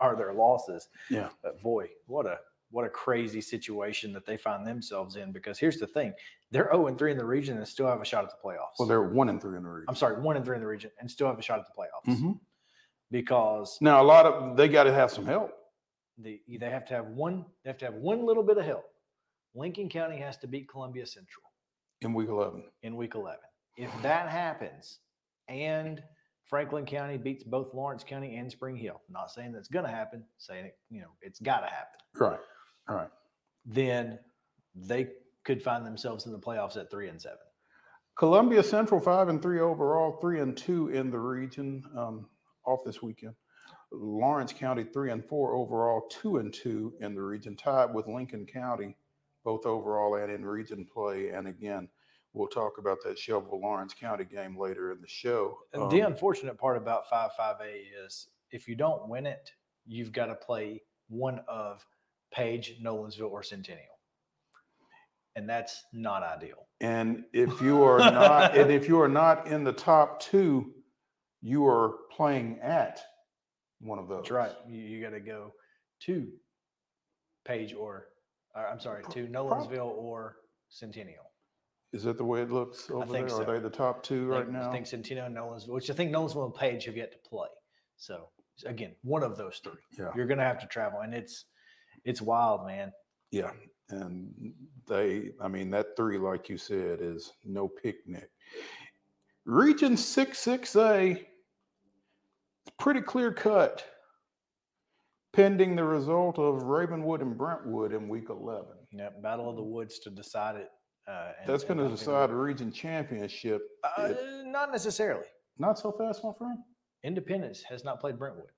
are 0.00 0.16
their 0.16 0.32
losses. 0.32 0.88
Yeah. 1.10 1.28
But 1.42 1.60
boy, 1.62 1.90
what 2.06 2.26
a 2.26 2.38
what 2.70 2.84
a 2.84 2.88
crazy 2.88 3.40
situation 3.40 4.12
that 4.12 4.26
they 4.26 4.36
find 4.36 4.66
themselves 4.66 5.14
in. 5.16 5.30
Because 5.32 5.58
here's 5.58 5.76
the 5.78 5.86
thing: 5.86 6.12
they're 6.50 6.64
zero 6.72 6.86
and 6.88 6.98
three 6.98 7.12
in 7.12 7.18
the 7.18 7.24
region 7.24 7.56
and 7.58 7.68
still 7.68 7.86
have 7.86 8.00
a 8.00 8.04
shot 8.04 8.24
at 8.24 8.30
the 8.30 8.36
playoffs. 8.42 8.78
Well, 8.78 8.88
they're 8.88 9.02
one 9.02 9.28
and 9.28 9.40
three 9.40 9.56
in 9.56 9.62
the 9.62 9.68
region. 9.68 9.86
I'm 9.88 9.94
sorry, 9.96 10.20
one 10.20 10.36
and 10.36 10.44
three 10.44 10.56
in 10.56 10.62
the 10.62 10.66
region 10.68 10.90
and 10.98 11.10
still 11.10 11.26
have 11.28 11.38
a 11.38 11.42
shot 11.42 11.58
at 11.60 11.66
the 11.66 11.72
playoffs 11.80 12.16
Mhm. 12.18 12.40
because 13.10 13.78
Now, 13.80 14.02
a 14.02 14.04
lot 14.04 14.26
of 14.26 14.56
they 14.56 14.68
got 14.68 14.84
to 14.84 14.92
have 14.92 15.10
some 15.10 15.26
help. 15.26 15.52
The 16.18 16.40
they 16.60 16.70
have 16.70 16.84
to 16.86 16.94
have 16.94 17.06
one 17.08 17.44
they 17.64 17.70
have 17.70 17.78
to 17.78 17.84
have 17.86 17.94
one 17.94 18.24
little 18.24 18.42
bit 18.42 18.58
of 18.58 18.64
help. 18.64 18.84
Lincoln 19.54 19.88
County 19.88 20.18
has 20.18 20.36
to 20.38 20.46
beat 20.46 20.68
Columbia 20.68 21.06
Central 21.06 21.42
in 22.02 22.12
week 22.12 22.28
11. 22.28 22.64
in 22.82 22.96
week 22.96 23.14
11. 23.14 23.38
If 23.76 23.90
that 24.02 24.28
happens 24.28 24.98
and 25.48 26.02
Franklin 26.44 26.84
County 26.86 27.16
beats 27.16 27.42
both 27.44 27.74
Lawrence 27.74 28.04
County 28.04 28.36
and 28.36 28.50
Spring 28.50 28.76
Hill, 28.76 29.00
not 29.08 29.30
saying 29.30 29.52
that's 29.52 29.68
going 29.68 29.84
to 29.84 29.90
happen, 29.90 30.24
saying 30.38 30.66
it, 30.66 30.76
you 30.90 31.00
know, 31.00 31.08
it's 31.20 31.40
got 31.40 31.60
to 31.60 31.66
happen, 31.66 31.98
Right. 32.14 32.38
All 32.88 32.94
right. 32.96 33.10
then 33.64 34.18
they 34.74 35.08
could 35.44 35.62
find 35.62 35.84
themselves 35.84 36.26
in 36.26 36.32
the 36.32 36.38
playoffs 36.38 36.76
at 36.76 36.90
3 36.90 37.08
and 37.08 37.20
7. 37.20 37.36
Columbia 38.16 38.62
Central 38.62 39.00
five 39.00 39.28
and 39.28 39.42
three 39.42 39.60
overall, 39.60 40.18
three 40.20 40.40
and 40.40 40.56
two 40.56 40.88
in 40.88 41.10
the 41.10 41.18
region. 41.18 41.82
Um, 41.96 42.26
off 42.64 42.80
this 42.84 43.02
weekend. 43.02 43.34
Lawrence 43.92 44.52
County 44.52 44.84
three 44.84 45.10
and 45.10 45.24
four 45.24 45.54
overall, 45.54 46.08
two 46.10 46.38
and 46.38 46.52
two 46.52 46.94
in 47.00 47.14
the 47.14 47.22
region, 47.22 47.56
tied 47.56 47.94
with 47.94 48.06
Lincoln 48.06 48.46
County, 48.46 48.96
both 49.44 49.64
overall 49.66 50.16
and 50.16 50.30
in 50.30 50.44
region 50.44 50.84
play. 50.84 51.28
And 51.30 51.46
again, 51.48 51.88
we'll 52.32 52.48
talk 52.48 52.78
about 52.78 52.98
that 53.04 53.18
Shelbyville 53.18 53.60
Lawrence 53.60 53.94
County 53.94 54.24
game 54.24 54.58
later 54.58 54.92
in 54.92 55.00
the 55.00 55.06
show. 55.08 55.58
And 55.72 55.90
the 55.90 56.02
Um, 56.02 56.12
unfortunate 56.12 56.58
part 56.58 56.76
about 56.76 57.08
5 57.08 57.30
5A 57.38 57.82
is 58.04 58.28
if 58.50 58.68
you 58.68 58.74
don't 58.74 59.08
win 59.08 59.24
it, 59.26 59.50
you've 59.86 60.12
got 60.12 60.26
to 60.26 60.34
play 60.34 60.82
one 61.08 61.40
of 61.48 61.86
Page, 62.32 62.78
Nolensville, 62.82 63.30
or 63.30 63.42
Centennial. 63.42 63.92
and 65.36 65.48
that's 65.48 65.84
not 65.92 66.22
ideal. 66.22 66.66
And 66.80 67.24
if 67.34 67.60
you 67.60 67.82
are 67.84 67.98
not, 67.98 68.56
and 68.56 68.70
if 68.70 68.88
you 68.88 68.98
are 69.00 69.08
not 69.08 69.46
in 69.48 69.64
the 69.64 69.72
top 69.72 70.18
two, 70.18 70.74
you 71.42 71.66
are 71.66 71.98
playing 72.10 72.58
at 72.60 73.00
one 73.80 73.98
of 73.98 74.08
those. 74.08 74.22
That's 74.22 74.30
right. 74.30 74.52
You, 74.68 74.80
you 74.80 75.02
got 75.02 75.10
to 75.10 75.20
go 75.20 75.52
to 76.00 76.28
Page 77.44 77.74
or, 77.74 78.08
or 78.54 78.66
I'm 78.68 78.80
sorry, 78.80 79.04
to 79.10 79.26
Nolensville 79.26 79.94
or 79.96 80.36
Centennial. 80.68 81.30
Is 81.92 82.02
that 82.02 82.18
the 82.18 82.24
way 82.24 82.42
it 82.42 82.50
looks 82.50 82.90
over 82.90 83.10
there? 83.10 83.28
so. 83.28 83.42
Are 83.42 83.44
they 83.44 83.60
the 83.60 83.70
top 83.70 84.02
two 84.02 84.26
right 84.26 84.50
now? 84.50 84.68
I 84.68 84.72
think 84.72 84.86
Centennial 84.86 85.26
and 85.26 85.36
Nolensville, 85.36 85.74
which 85.74 85.88
I 85.88 85.94
think 85.94 86.12
Nolensville 86.12 86.44
and 86.44 86.54
Page 86.54 86.84
have 86.86 86.96
yet 86.96 87.12
to 87.12 87.18
play. 87.28 87.48
So 87.96 88.28
again, 88.64 88.94
one 89.02 89.22
of 89.22 89.36
those 89.36 89.60
three. 89.62 89.80
Yeah. 89.98 90.10
You're 90.16 90.26
gonna 90.26 90.42
have 90.42 90.58
to 90.60 90.66
travel, 90.66 91.00
and 91.00 91.14
it's 91.14 91.44
it's 92.04 92.20
wild, 92.20 92.66
man. 92.66 92.92
Yeah. 93.30 93.50
And 93.88 94.52
they, 94.88 95.30
I 95.40 95.46
mean, 95.46 95.70
that 95.70 95.96
three, 95.96 96.18
like 96.18 96.48
you 96.48 96.58
said, 96.58 96.98
is 97.00 97.32
no 97.44 97.68
picnic. 97.68 98.28
Region 99.44 99.96
6 99.96 100.44
6A 100.44 101.24
it's 102.66 102.74
pretty 102.80 103.00
clear 103.00 103.32
cut 103.32 103.84
pending 105.32 105.76
the 105.76 105.84
result 105.84 106.38
of 106.38 106.62
Ravenwood 106.64 107.20
and 107.20 107.36
Brentwood 107.36 107.92
in 107.92 108.08
week 108.08 108.30
11. 108.30 108.66
Yep, 108.90 109.22
Battle 109.22 109.50
of 109.50 109.56
the 109.56 109.62
Woods 109.62 110.00
to 110.00 110.10
decide 110.10 110.56
it. 110.56 110.68
Uh, 111.06 111.32
and, 111.40 111.48
That's 111.48 111.62
going 111.62 111.78
to 111.78 111.88
decide 111.88 112.30
a 112.30 112.34
region 112.34 112.72
championship. 112.72 113.62
Uh, 113.84 114.04
it, 114.06 114.46
not 114.46 114.72
necessarily. 114.72 115.26
Not 115.58 115.78
so 115.78 115.92
fast, 115.92 116.24
my 116.24 116.32
friend. 116.36 116.58
Independence 117.04 117.62
has 117.68 117.84
not 117.84 118.00
played 118.00 118.18
Brentwood. 118.18 118.50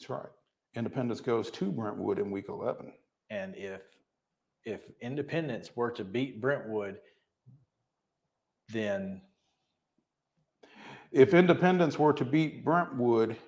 That's 0.00 0.10
right. 0.10 0.32
Independence 0.74 1.20
goes 1.20 1.50
to 1.52 1.70
Brentwood 1.70 2.18
in 2.18 2.30
week 2.30 2.46
11. 2.48 2.92
And 3.30 3.54
if 3.56 3.82
if 4.64 4.80
Independence 5.00 5.70
were 5.76 5.92
to 5.92 6.02
beat 6.02 6.40
Brentwood, 6.40 6.96
then 8.70 9.20
if 11.16 11.32
Independence 11.32 11.98
were 11.98 12.12
to 12.12 12.26
beat 12.26 12.62
Brentwood, 12.62 13.38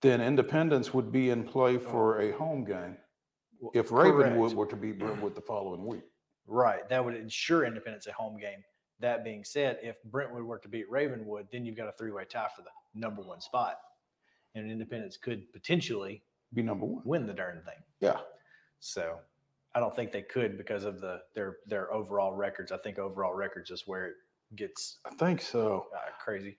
then 0.00 0.20
Independence 0.20 0.94
would 0.94 1.10
be 1.10 1.30
in 1.30 1.42
play 1.42 1.76
oh. 1.76 1.80
for 1.80 2.20
a 2.20 2.30
home 2.30 2.64
game. 2.64 2.96
If 3.74 3.90
Ravenwood 3.90 4.36
correct. 4.36 4.54
were 4.54 4.66
to 4.66 4.76
beat 4.76 4.98
Brentwood 5.00 5.34
the 5.34 5.40
following 5.40 5.84
week. 5.84 6.02
right, 6.46 6.88
that 6.88 7.04
would 7.04 7.16
ensure 7.16 7.64
Independence 7.64 8.06
a 8.06 8.12
home 8.12 8.38
game. 8.38 8.62
That 9.00 9.24
being 9.24 9.42
said, 9.42 9.78
if 9.82 9.96
Brentwood 10.04 10.44
were 10.44 10.58
to 10.58 10.68
beat 10.68 10.88
Ravenwood, 10.88 11.48
then 11.50 11.64
you've 11.64 11.76
got 11.76 11.88
a 11.88 11.92
three-way 11.92 12.26
tie 12.26 12.48
for 12.54 12.62
the 12.62 12.70
number 12.94 13.22
one 13.22 13.40
spot, 13.40 13.78
and 14.54 14.70
Independence 14.70 15.16
could 15.16 15.52
potentially 15.52 16.22
Be 16.54 16.62
number 16.62 16.86
one. 16.86 17.02
win 17.04 17.26
the 17.26 17.34
darn 17.34 17.62
thing. 17.64 17.82
Yeah. 18.00 18.18
So 18.78 19.18
I 19.74 19.80
don't 19.80 19.94
think 19.96 20.12
they 20.12 20.22
could 20.22 20.56
because 20.56 20.84
of 20.84 21.00
the 21.00 21.22
their 21.34 21.56
their 21.66 21.92
overall 21.92 22.34
records. 22.34 22.70
I 22.70 22.78
think 22.78 22.98
overall 23.00 23.34
records 23.34 23.72
is 23.72 23.82
where 23.86 24.06
it 24.06 24.14
gets 24.56 24.98
I 25.04 25.14
think 25.14 25.40
so. 25.40 25.86
uh, 25.94 26.10
crazy. 26.22 26.56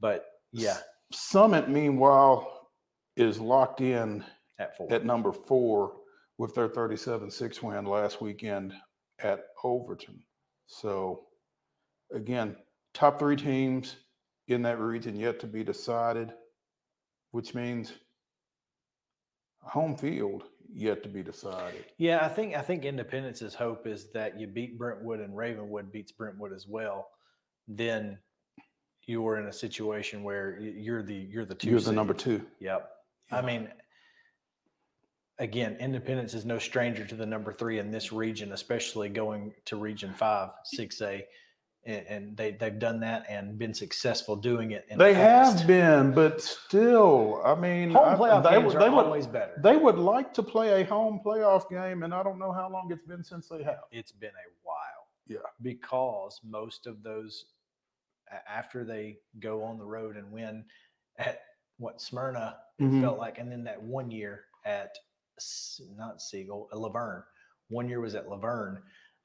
But 0.00 0.26
yeah, 0.52 0.78
Summit, 1.12 1.68
meanwhile, 1.68 2.68
is 3.16 3.38
locked 3.40 3.80
in 3.80 4.24
at 4.58 4.76
four. 4.76 4.92
at 4.92 5.04
number 5.04 5.32
four 5.32 5.92
with 6.38 6.54
their 6.54 6.68
37 6.68 7.30
6 7.30 7.62
win 7.62 7.84
last 7.84 8.20
weekend 8.22 8.72
at 9.22 9.44
Overton. 9.62 10.22
So, 10.66 11.26
again, 12.14 12.56
top 12.94 13.18
three 13.18 13.36
teams 13.36 13.96
in 14.48 14.62
that 14.62 14.78
region 14.78 15.16
yet 15.16 15.38
to 15.40 15.46
be 15.46 15.62
decided, 15.62 16.32
which 17.32 17.54
means 17.54 17.92
home 19.62 19.96
field 19.96 20.44
yet 20.72 21.02
to 21.02 21.08
be 21.08 21.22
decided. 21.22 21.84
yeah, 21.98 22.24
I 22.24 22.28
think 22.28 22.54
I 22.56 22.62
think 22.62 22.84
Independence's 22.84 23.54
hope 23.54 23.86
is 23.86 24.10
that 24.12 24.38
you 24.38 24.46
beat 24.46 24.78
Brentwood 24.78 25.20
and 25.20 25.36
Ravenwood 25.36 25.92
beats 25.92 26.12
Brentwood 26.12 26.52
as 26.52 26.66
well. 26.66 27.08
Then 27.72 28.18
you're 29.06 29.38
in 29.38 29.46
a 29.46 29.52
situation 29.52 30.22
where 30.22 30.58
you're 30.58 31.02
the 31.02 31.14
you're 31.14 31.44
the 31.44 31.54
2 31.54 31.70
You're 31.70 31.80
the 31.80 31.92
number 31.92 32.14
two. 32.14 32.44
Yep. 32.60 32.88
I 33.32 33.42
mean, 33.42 33.68
again, 35.38 35.76
Independence 35.80 36.34
is 36.34 36.44
no 36.44 36.58
stranger 36.58 37.04
to 37.06 37.14
the 37.14 37.26
number 37.26 37.52
three 37.52 37.78
in 37.78 37.90
this 37.90 38.12
region, 38.12 38.52
especially 38.52 39.08
going 39.08 39.52
to 39.66 39.76
Region 39.76 40.12
Five, 40.12 40.50
Six 40.64 41.00
A, 41.00 41.24
and, 41.86 42.06
and 42.08 42.36
they 42.36 42.52
they've 42.52 42.78
done 42.78 42.98
that 43.00 43.24
and 43.28 43.56
been 43.58 43.72
successful 43.72 44.34
doing 44.34 44.72
it. 44.72 44.84
In 44.90 44.98
the 44.98 45.04
They 45.04 45.14
have 45.14 45.64
been, 45.66 46.12
but 46.12 46.42
still, 46.42 47.40
I 47.44 47.54
mean, 47.54 47.92
Home 47.92 48.20
I- 48.20 48.40
they, 48.40 48.50
games 48.50 48.74
would, 48.74 48.82
are 48.82 48.90
would, 48.90 49.04
always 49.06 49.26
better. 49.28 49.52
they 49.62 49.76
would 49.76 49.98
like 49.98 50.34
to 50.34 50.42
play 50.42 50.82
a 50.82 50.84
home 50.84 51.20
playoff 51.24 51.68
game, 51.70 52.02
and 52.02 52.12
I 52.12 52.22
don't 52.24 52.38
know 52.38 52.52
how 52.52 52.68
long 52.68 52.90
it's 52.90 53.06
been 53.06 53.22
since 53.22 53.48
they 53.48 53.62
have. 53.62 53.84
it's 53.92 54.12
been 54.12 54.30
a 54.30 54.50
while. 54.64 54.76
Yeah. 55.28 55.38
Because 55.62 56.40
most 56.44 56.88
of 56.88 57.04
those, 57.04 57.44
after 58.48 58.84
they 58.84 59.18
go 59.38 59.62
on 59.62 59.78
the 59.78 59.84
road 59.84 60.16
and 60.16 60.30
win 60.30 60.64
at 61.18 61.42
what 61.78 62.00
Smyrna 62.00 62.58
Mhm. 62.80 63.00
felt 63.00 63.18
like, 63.18 63.38
and 63.38 63.50
then 63.50 63.64
that 63.64 63.82
one 63.82 64.10
year 64.10 64.44
at 64.64 64.96
not 65.96 66.20
Siegel, 66.20 66.68
uh, 66.72 66.78
La 66.78 66.90
Vergne. 66.90 67.22
One 67.68 67.88
year 67.88 68.00
was 68.00 68.14
at 68.14 68.28
La 68.28 68.36
Vergne. 68.36 68.78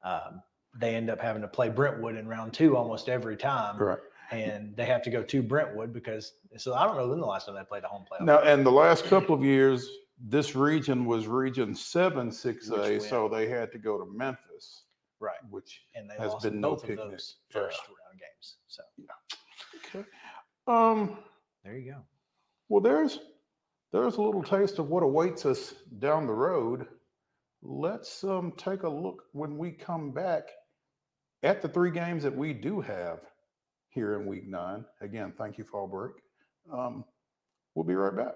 Um, 0.04 0.42
they 0.78 0.96
end 0.96 1.10
up 1.10 1.20
having 1.20 1.42
to 1.42 1.48
play 1.48 1.70
Brentwood 1.70 2.16
in 2.16 2.28
round 2.28 2.54
two 2.54 2.78
almost 2.78 3.10
every 3.10 3.36
time, 3.38 3.78
Right. 3.78 4.00
and 4.32 4.76
they 4.76 4.86
have 4.86 5.02
to 5.04 5.10
go 5.10 5.24
to 5.24 5.44
Brentwood 5.44 5.92
because. 5.94 6.38
So 6.58 6.74
I 6.74 6.86
don't 6.86 6.96
know 6.96 7.08
when 7.10 7.20
the 7.20 7.26
last 7.26 7.46
time 7.48 7.56
they 7.56 7.64
played 7.64 7.84
a 7.84 7.88
home 7.88 8.06
playoff. 8.10 8.26
Now, 8.26 8.40
and 8.40 8.66
the 8.66 8.72
last 8.72 9.06
couple 9.06 9.36
of 9.36 9.44
years, 9.44 9.90
this 10.18 10.56
region 10.56 11.06
was 11.06 11.28
Region 11.28 11.76
Seven 11.76 12.32
Six 12.32 12.70
A, 12.70 13.00
so 13.00 13.28
they 13.28 13.48
had 13.50 13.72
to 13.74 13.78
go 13.78 13.98
to 13.98 14.06
Memphis, 14.06 14.85
right, 15.20 15.38
which 15.50 15.82
and 15.96 16.10
they 16.10 16.16
has 16.16 16.32
lost 16.34 16.44
been 16.44 16.62
no 16.62 16.72
both 16.72 16.84
of 16.84 16.90
picnic. 16.90 17.12
those 17.12 17.36
Yeah. 17.54 17.62
first 17.62 17.80
round 17.88 18.20
games. 18.20 18.58
So 18.68 18.84
yeah. 18.98 20.00
okay. 20.00 20.10
Um. 20.68 21.18
there 21.64 21.78
you 21.78 21.92
go. 21.94 22.02
Well, 22.70 22.82
there's 22.82 23.20
there's 23.92 24.18
a 24.18 24.22
little 24.22 24.44
taste 24.44 24.80
of 24.80 24.90
what 24.90 25.04
awaits 25.04 25.46
us 25.46 25.74
down 26.00 26.28
the 26.28 26.34
road. 26.34 26.88
Let's 27.62 28.24
um 28.24 28.54
take 28.58 28.84
a 28.84 28.90
look 28.90 29.24
when 29.34 29.58
we 29.58 29.72
come 29.72 30.12
back 30.12 30.44
at 31.44 31.62
the 31.62 31.70
three 31.70 31.92
games 31.92 32.24
that 32.24 32.36
we 32.36 32.54
do 32.54 32.82
have 32.82 33.20
here 33.90 34.20
in 34.20 34.28
Week 34.28 34.48
Nine. 34.48 34.86
Again, 35.02 35.34
thank 35.38 35.58
you, 35.58 35.64
fall 35.64 35.88
break. 35.88 36.14
Um, 36.72 37.06
we'll 37.76 37.86
be 37.86 37.96
right 37.96 38.16
back. 38.16 38.34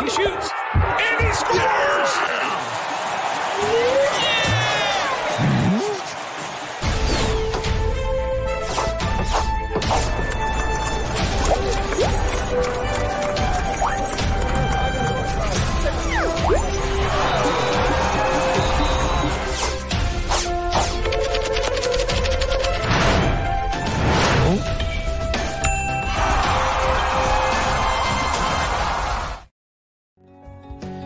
He 0.00 0.01
shoots 0.14 0.50
and 0.74 1.20
he 1.24 1.32
scores! 1.32 2.12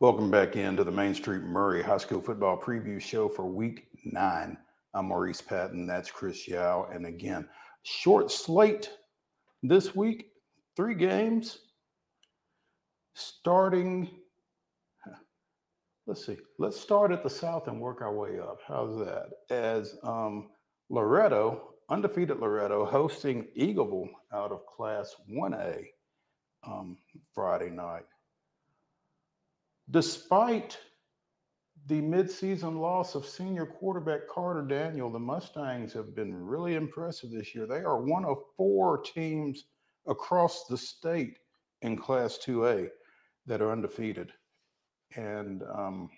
Welcome 0.00 0.30
back 0.30 0.56
into 0.56 0.82
the 0.82 0.90
Main 0.90 1.12
Street 1.14 1.42
Maury 1.42 1.82
High 1.82 1.98
School 1.98 2.22
Football 2.22 2.58
Preview 2.58 2.98
Show 2.98 3.28
for 3.28 3.44
Week 3.44 3.86
Nine. 4.06 4.56
I'm 4.94 5.08
Maurice 5.08 5.42
Patton. 5.42 5.86
That's 5.86 6.10
Chris 6.10 6.48
Yao. 6.48 6.88
And 6.90 7.04
again, 7.04 7.46
short 7.82 8.30
slate 8.30 8.90
this 9.62 9.94
week. 9.94 10.28
Three 10.74 10.94
games. 10.94 11.58
Starting. 13.14 14.08
Let's 16.06 16.24
see. 16.24 16.38
Let's 16.58 16.80
start 16.80 17.12
at 17.12 17.22
the 17.22 17.28
south 17.28 17.68
and 17.68 17.78
work 17.78 18.00
our 18.00 18.16
way 18.16 18.40
up. 18.40 18.60
How's 18.66 18.98
that? 19.00 19.26
As 19.50 19.98
um, 20.02 20.48
Loretto, 20.88 21.74
undefeated 21.90 22.38
Loretto, 22.40 22.86
hosting 22.86 23.48
Eagleville 23.58 24.08
out 24.32 24.50
of 24.50 24.64
Class 24.64 25.14
1A. 25.30 25.84
um, 26.66 26.96
Friday 27.34 27.68
night. 27.68 28.04
Despite 29.90 30.78
the 31.86 32.00
midseason 32.00 32.78
loss 32.80 33.14
of 33.14 33.26
senior 33.26 33.66
quarterback 33.66 34.28
Carter 34.28 34.62
Daniel, 34.62 35.10
the 35.10 35.18
Mustangs 35.18 35.92
have 35.92 36.14
been 36.14 36.34
really 36.34 36.74
impressive 36.74 37.30
this 37.30 37.54
year. 37.54 37.66
They 37.66 37.80
are 37.80 38.00
one 38.00 38.24
of 38.24 38.38
four 38.56 38.98
teams 38.98 39.64
across 40.06 40.66
the 40.66 40.76
state 40.76 41.38
in 41.82 41.96
Class 41.96 42.38
2A 42.44 42.88
that 43.46 43.62
are 43.62 43.72
undefeated 43.72 44.32
and 45.16 45.62
um, 45.74 46.10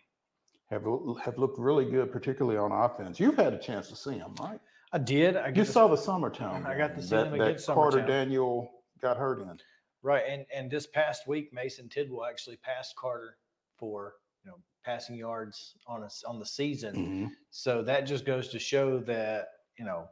have 0.69 0.85
have 1.23 1.39
looked 1.39 1.59
really 1.59 1.85
good, 1.85 2.13
particularly 2.13 2.59
on 2.59 2.73
offense. 2.73 3.19
You've 3.19 3.37
had 3.37 3.55
a 3.55 3.59
chance 3.59 3.89
to 3.89 3.97
see 3.97 4.19
them, 4.19 4.35
right? 4.41 4.61
I 4.93 4.99
did. 4.99 5.37
I 5.37 5.49
You 5.49 5.65
saw 5.65 5.89
the 5.89 5.97
Summertown. 5.97 6.67
I 6.67 6.77
got 6.77 6.95
to 6.97 7.03
see 7.03 7.09
that, 7.11 7.31
them 7.31 7.39
that 7.39 7.45
against 7.49 7.67
Carter 7.67 7.99
Summertown. 7.99 8.07
Daniel 8.07 8.71
got 9.01 9.17
hurt 9.17 9.41
in. 9.41 9.59
Right, 10.03 10.25
and 10.29 10.45
and 10.55 10.71
this 10.71 10.87
past 10.87 11.27
week, 11.27 11.53
Mason 11.53 11.89
Tidwell 11.89 12.27
actually 12.27 12.57
passed 12.57 12.97
Carter 12.97 13.37
for 13.83 14.15
you 14.45 14.51
know 14.53 14.59
passing 14.85 15.17
yards 15.17 15.75
on 15.89 16.05
us 16.05 16.23
on 16.25 16.39
the 16.39 16.47
season. 16.47 16.95
Mm-hmm. 16.95 17.27
So 17.51 17.83
that 17.83 18.07
just 18.07 18.25
goes 18.25 18.47
to 18.51 18.59
show 18.61 19.01
that 19.01 19.49
you 19.77 19.85
know, 19.85 20.07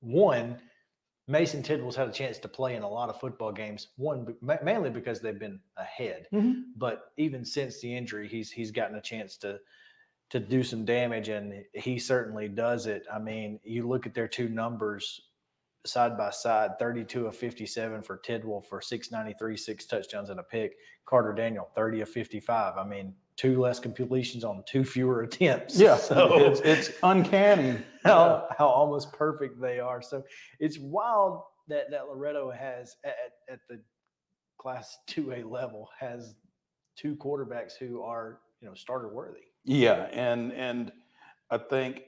one, 0.00 0.56
Mason 1.28 1.62
Tidwell's 1.62 1.96
had 1.96 2.08
a 2.08 2.12
chance 2.12 2.38
to 2.38 2.48
play 2.48 2.74
in 2.76 2.82
a 2.82 2.88
lot 2.88 3.10
of 3.10 3.20
football 3.20 3.52
games. 3.52 3.88
One, 3.96 4.34
mainly 4.62 4.88
because 4.88 5.20
they've 5.20 5.38
been 5.38 5.60
ahead, 5.76 6.26
Mhm. 6.32 6.62
but 6.76 7.12
even 7.18 7.44
since 7.44 7.80
the 7.80 7.94
injury, 7.94 8.28
he's 8.28 8.50
he's 8.50 8.70
gotten 8.70 8.96
a 8.96 9.02
chance 9.02 9.36
to 9.38 9.60
to 10.30 10.40
do 10.40 10.62
some 10.64 10.84
damage, 10.86 11.28
and 11.28 11.62
he 11.74 11.98
certainly 11.98 12.48
does 12.48 12.86
it. 12.86 13.04
I 13.12 13.18
mean, 13.18 13.60
you 13.62 13.86
look 13.86 14.06
at 14.06 14.14
their 14.14 14.26
two 14.28 14.48
numbers 14.48 15.20
side 15.86 16.16
by 16.18 16.30
side 16.30 16.78
32 16.78 17.26
of 17.26 17.36
57 17.36 18.02
for 18.02 18.16
Tidwell 18.18 18.60
for 18.60 18.80
693, 18.80 19.56
six 19.56 19.86
touchdowns 19.86 20.30
and 20.30 20.40
a 20.40 20.42
pick. 20.42 20.74
Carter 21.06 21.32
Daniel, 21.32 21.68
30 21.74 22.00
of 22.02 22.08
55. 22.08 22.76
I 22.76 22.84
mean, 22.84 23.14
two 23.36 23.60
less 23.60 23.78
completions 23.78 24.44
on 24.44 24.62
two 24.66 24.84
fewer 24.84 25.22
attempts. 25.22 25.78
Yeah, 25.78 25.96
So 25.96 26.38
it's 26.38 26.60
it's 26.60 26.90
uncanny. 27.02 27.78
how, 28.04 28.46
how 28.58 28.66
almost 28.68 29.12
perfect 29.12 29.60
they 29.60 29.78
are. 29.80 30.02
So 30.02 30.22
it's 30.58 30.78
wild 30.78 31.42
that, 31.68 31.90
that 31.90 32.06
Loretto 32.08 32.50
has 32.50 32.96
at, 33.04 33.14
at- 33.50 33.60
the 33.68 33.80
class 34.58 34.98
2A 35.10 35.48
level 35.50 35.88
has 35.98 36.34
two 36.96 37.14
quarterbacks 37.16 37.72
who 37.78 38.02
are, 38.02 38.40
you 38.60 38.68
know, 38.68 38.74
starter 38.74 39.08
worthy. 39.12 39.40
Yeah, 39.64 40.08
and 40.12 40.52
and 40.52 40.92
I 41.50 41.58
think, 41.58 42.02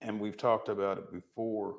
and 0.00 0.18
we've 0.20 0.36
talked 0.36 0.68
about 0.68 0.98
it 0.98 1.12
before, 1.12 1.76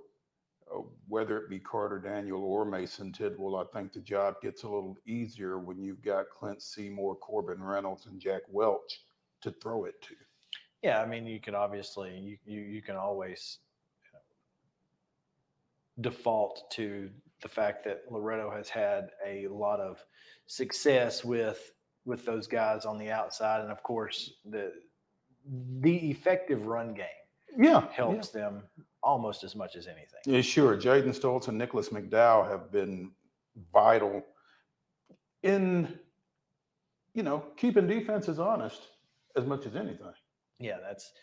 uh, 0.74 0.80
whether 1.08 1.38
it 1.38 1.50
be 1.50 1.60
Carter 1.60 2.00
Daniel 2.00 2.44
or 2.44 2.66
Mason 2.66 3.12
Tidwell, 3.12 3.56
I 3.56 3.66
think 3.74 3.94
the 3.94 4.02
job 4.02 4.36
gets 4.42 4.64
a 4.64 4.70
little 4.70 4.98
easier 5.06 5.60
when 5.60 5.82
you've 5.82 6.02
got 6.02 6.26
Clint 6.30 6.62
Seymour, 6.62 7.16
Corbin 7.16 7.64
Reynolds, 7.64 8.06
and 8.06 8.20
Jack 8.20 8.42
Welch 8.50 9.02
to 9.42 9.52
throw 9.52 9.86
it 9.86 10.02
to. 10.04 10.16
Yeah, 10.84 11.02
I 11.02 11.06
mean, 11.06 11.26
you 11.26 11.40
can 11.40 11.56
obviously 11.56 12.18
you 12.18 12.38
you, 12.46 12.62
you 12.62 12.82
can 12.82 12.96
always 12.96 13.60
default 16.02 16.70
to 16.72 17.10
the 17.42 17.48
fact 17.48 17.84
that 17.86 18.04
Loretto 18.10 18.52
has 18.52 18.70
had 18.70 19.10
a 19.26 19.48
lot 19.48 19.80
of 19.80 20.04
success 20.48 21.24
with 21.24 21.72
with 22.06 22.26
those 22.26 22.48
guys 22.48 22.86
on 22.86 22.98
the 22.98 23.12
outside, 23.12 23.62
and 23.62 23.72
of 23.72 23.84
course 23.84 24.34
the 24.46 24.72
the 25.80 26.12
effective 26.12 26.66
run 26.68 26.94
game 26.94 27.06
Yeah, 27.58 27.88
helps 27.92 28.30
them 28.30 28.64
almost 29.08 29.46
as 29.46 29.56
much 29.56 29.78
as 29.78 29.88
anything. 29.88 30.20
Yeah, 30.26 30.42
sure. 30.42 30.76
Jaden 30.76 31.18
Stoltz 31.18 31.48
and 31.48 31.58
Nicholas 31.58 31.90
McDowell 31.90 32.50
have 32.52 32.70
been 32.72 33.12
vital 33.72 34.22
in, 35.44 35.98
you 37.14 37.24
know, 37.24 37.46
keeping 37.56 37.88
defenses 37.88 38.38
honest 38.38 38.82
as 39.38 39.46
much 39.46 39.66
as 39.66 39.78
anything. 39.78 40.12
Yeah, 40.60 40.78
that's 40.82 41.14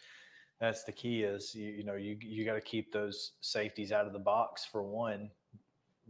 that's 0.61 0.85
the 0.85 0.93
key. 0.93 1.25
Is 1.25 1.55
you, 1.55 1.69
you 1.71 1.85
know 1.85 1.95
you 1.95 2.17
you 2.23 2.47
got 2.47 2.55
to 2.55 2.61
keep 2.63 2.91
those 2.91 3.33
safeties 3.43 3.93
out 3.93 4.07
of 4.07 4.15
the 4.15 4.19
box 4.19 4.65
for 4.65 4.83
one 4.83 5.31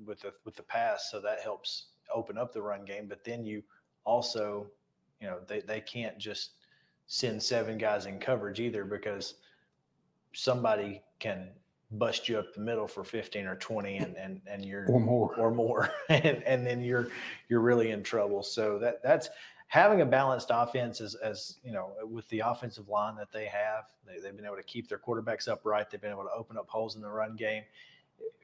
with 0.06 0.20
the 0.20 0.32
with 0.44 0.54
the 0.54 0.62
pass, 0.62 1.10
so 1.10 1.20
that 1.22 1.40
helps 1.40 1.88
open 2.14 2.38
up 2.38 2.52
the 2.52 2.62
run 2.62 2.84
game. 2.84 3.08
But 3.08 3.24
then 3.24 3.44
you 3.44 3.64
also, 4.04 4.68
you 5.20 5.26
know, 5.26 5.38
they 5.48 5.60
they 5.60 5.80
can't 5.80 6.18
just 6.18 6.50
send 7.06 7.42
seven 7.42 7.78
guys 7.78 8.06
in 8.06 8.20
coverage 8.20 8.60
either 8.60 8.84
because 8.84 9.34
somebody 10.34 11.02
can 11.18 11.50
bust 11.92 12.28
you 12.28 12.38
up 12.38 12.52
the 12.54 12.60
middle 12.60 12.86
for 12.88 13.04
15 13.04 13.46
or 13.46 13.56
20 13.56 13.96
and 13.98 14.16
and, 14.24 14.40
and 14.46 14.64
you're 14.64 14.86
Or 14.90 15.00
more. 15.00 15.34
or 15.36 15.50
more 15.50 15.90
and, 16.08 16.42
and 16.44 16.66
then 16.66 16.82
you're 16.82 17.08
you're 17.48 17.60
really 17.60 17.90
in 17.92 18.02
trouble 18.02 18.42
so 18.42 18.78
that 18.78 19.02
that's 19.02 19.28
having 19.68 20.00
a 20.02 20.06
balanced 20.06 20.48
offense 20.52 21.00
as, 21.00 21.14
as 21.16 21.56
you 21.64 21.72
know 21.72 21.92
with 22.04 22.28
the 22.28 22.40
offensive 22.40 22.88
line 22.88 23.16
that 23.16 23.32
they 23.32 23.46
have 23.46 23.84
they, 24.06 24.18
they've 24.20 24.36
been 24.36 24.44
able 24.46 24.56
to 24.56 24.62
keep 24.62 24.88
their 24.88 24.98
quarterbacks 24.98 25.48
upright 25.48 25.90
they've 25.90 26.00
been 26.00 26.10
able 26.10 26.22
to 26.24 26.32
open 26.36 26.56
up 26.56 26.68
holes 26.68 26.96
in 26.96 27.02
the 27.02 27.08
run 27.08 27.36
game 27.36 27.62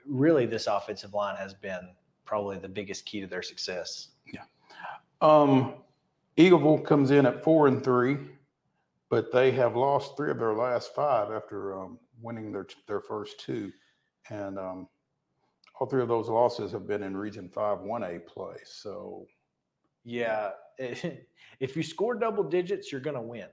really 0.06 0.46
this 0.46 0.66
offensive 0.66 1.12
line 1.14 1.36
has 1.36 1.54
been 1.54 1.90
probably 2.24 2.58
the 2.58 2.68
biggest 2.68 3.04
key 3.04 3.20
to 3.20 3.26
their 3.26 3.42
success 3.42 4.08
Yeah. 4.32 4.42
Um, 5.20 5.74
Eagleville 6.38 6.84
comes 6.84 7.10
in 7.10 7.26
at 7.26 7.44
four 7.44 7.66
and 7.66 7.84
three, 7.84 8.16
but 9.10 9.30
they 9.32 9.50
have 9.50 9.76
lost 9.76 10.16
three 10.16 10.30
of 10.30 10.38
their 10.38 10.54
last 10.54 10.94
five 10.94 11.30
after 11.30 11.78
um, 11.78 11.98
winning 12.22 12.52
their 12.52 12.66
their 12.86 13.00
first 13.00 13.40
two, 13.40 13.72
and 14.28 14.58
um, 14.58 14.88
all 15.78 15.86
three 15.86 16.02
of 16.02 16.08
those 16.08 16.28
losses 16.28 16.72
have 16.72 16.86
been 16.86 17.02
in 17.02 17.16
Region 17.16 17.48
Five 17.48 17.80
One 17.80 18.02
A 18.04 18.18
play. 18.18 18.56
So 18.64 19.26
yeah 20.04 20.50
if 20.78 21.76
you 21.76 21.82
score 21.82 22.14
double 22.14 22.44
digits 22.44 22.90
you're 22.90 23.00
going 23.00 23.16
to 23.16 23.22
win 23.22 23.48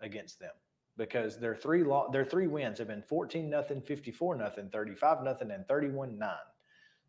against 0.00 0.38
them 0.38 0.50
because 0.96 1.38
their 1.38 1.54
three 1.54 1.82
lo- 1.82 2.08
their 2.12 2.24
three 2.24 2.46
wins 2.46 2.78
have 2.78 2.88
been 2.88 3.02
14 3.02 3.48
nothing 3.48 3.80
54 3.80 4.36
nothing 4.36 4.68
35 4.70 5.22
nothing 5.22 5.50
and 5.50 5.66
31 5.66 6.18
9 6.18 6.30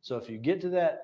so 0.02 0.16
if 0.18 0.30
you 0.30 0.38
get 0.38 0.62
to 0.62 0.70
that 0.70 1.02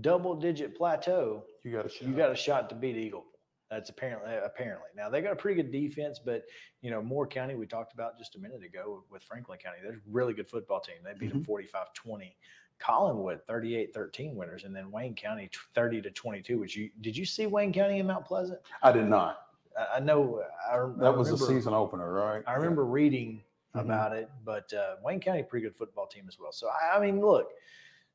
double 0.00 0.34
digit 0.34 0.76
plateau 0.76 1.44
you 1.64 1.72
got 1.72 1.86
a 1.86 1.88
shot. 1.88 2.08
you 2.08 2.14
got 2.14 2.30
a 2.30 2.36
shot 2.36 2.68
to 2.68 2.74
beat 2.74 2.96
eagle 2.96 3.24
that's 3.70 3.90
apparently 3.90 4.34
apparently 4.44 4.88
now 4.96 5.08
they 5.10 5.20
got 5.20 5.32
a 5.32 5.36
pretty 5.36 5.60
good 5.62 5.70
defense 5.70 6.18
but 6.24 6.44
you 6.80 6.90
know 6.90 7.02
moore 7.02 7.26
county 7.26 7.54
we 7.54 7.66
talked 7.66 7.92
about 7.92 8.18
just 8.18 8.34
a 8.36 8.38
minute 8.38 8.62
ago 8.64 9.04
with 9.10 9.22
franklin 9.22 9.58
county 9.58 9.78
they're 9.82 9.92
a 9.92 10.00
really 10.10 10.32
good 10.32 10.48
football 10.48 10.80
team 10.80 10.96
they 11.04 11.12
beat 11.18 11.30
them 11.30 11.44
45-20 11.44 12.32
collinwood 12.80 13.40
38-13 13.48 14.34
winners 14.34 14.64
and 14.64 14.74
then 14.74 14.90
wayne 14.90 15.14
county 15.14 15.50
30 15.74 16.02
to 16.02 16.10
22 16.10 16.58
which 16.58 16.76
you 16.76 16.90
did 17.00 17.16
you 17.16 17.24
see 17.24 17.46
wayne 17.46 17.72
county 17.72 17.98
and 17.98 18.08
mount 18.08 18.24
pleasant 18.24 18.58
I 18.82 18.92
did 18.92 19.08
not. 19.08 19.42
i, 19.76 19.96
I 19.96 20.00
know 20.00 20.42
I, 20.70 20.76
That 20.98 21.16
was 21.16 21.30
the 21.30 21.36
season 21.36 21.74
opener, 21.74 22.12
right? 22.12 22.42
I 22.46 22.54
remember 22.54 22.84
reading 22.84 23.42
Mhm. 23.74 23.80
about 23.82 24.16
it, 24.16 24.30
but 24.46 24.72
uh, 24.72 24.96
Wayne 25.04 25.20
County, 25.20 25.42
pretty 25.42 25.64
good 25.66 25.76
football 25.76 26.06
team 26.06 26.24
as 26.26 26.38
well. 26.38 26.52
So 26.52 26.68
I, 26.68 26.96
I 26.96 27.00
mean, 27.00 27.20
look, 27.20 27.50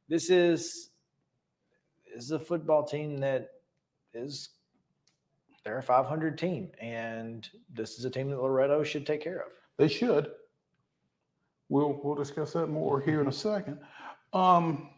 this 0.09 0.31
is 0.31 0.89
this 2.13 2.23
is 2.25 2.31
a 2.31 2.39
football 2.39 2.83
team 2.83 3.17
that 3.19 3.51
is 4.15 4.49
they're 5.63 5.79
a 5.79 5.83
500 5.83 6.37
team, 6.37 6.69
and 6.81 7.47
this 7.73 7.97
is 7.97 8.05
a 8.05 8.09
team 8.09 8.29
that 8.29 8.41
Loretto 8.41 8.83
should 8.83 9.05
take 9.05 9.23
care 9.23 9.39
of. 9.39 9.51
They 9.77 9.87
should. 9.87 10.31
We'll 11.69 11.99
we'll 12.03 12.15
discuss 12.15 12.53
that 12.53 12.67
more 12.67 13.01
here 13.01 13.21
in 13.21 13.27
a 13.27 13.31
second. 13.31 13.79
Um, 14.33 14.89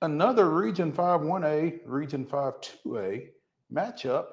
another 0.00 0.48
Region 0.50 0.92
Five 0.92 1.22
One 1.22 1.44
A, 1.44 1.80
Region 1.84 2.24
Five 2.24 2.60
Two 2.60 2.98
A 2.98 3.28
matchup 3.72 4.26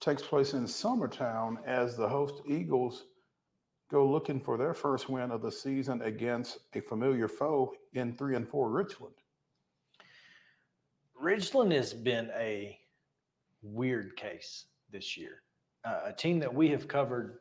takes 0.00 0.22
place 0.22 0.52
in 0.52 0.64
Summertown 0.64 1.56
as 1.66 1.96
the 1.96 2.08
host 2.08 2.42
Eagles 2.46 3.04
go 3.90 4.08
looking 4.08 4.40
for 4.40 4.56
their 4.56 4.74
first 4.74 5.08
win 5.08 5.30
of 5.30 5.42
the 5.42 5.52
season 5.52 6.02
against 6.02 6.58
a 6.74 6.80
familiar 6.80 7.28
foe 7.28 7.72
in 7.94 8.16
three 8.16 8.36
and 8.36 8.48
four 8.48 8.70
Richland. 8.70 9.14
Richland 11.20 11.72
has 11.72 11.94
been 11.94 12.30
a 12.36 12.78
weird 13.62 14.16
case 14.16 14.66
this 14.90 15.16
year. 15.16 15.42
Uh, 15.84 16.00
a 16.06 16.12
team 16.12 16.38
that 16.38 16.52
we 16.52 16.68
have 16.68 16.86
covered 16.88 17.38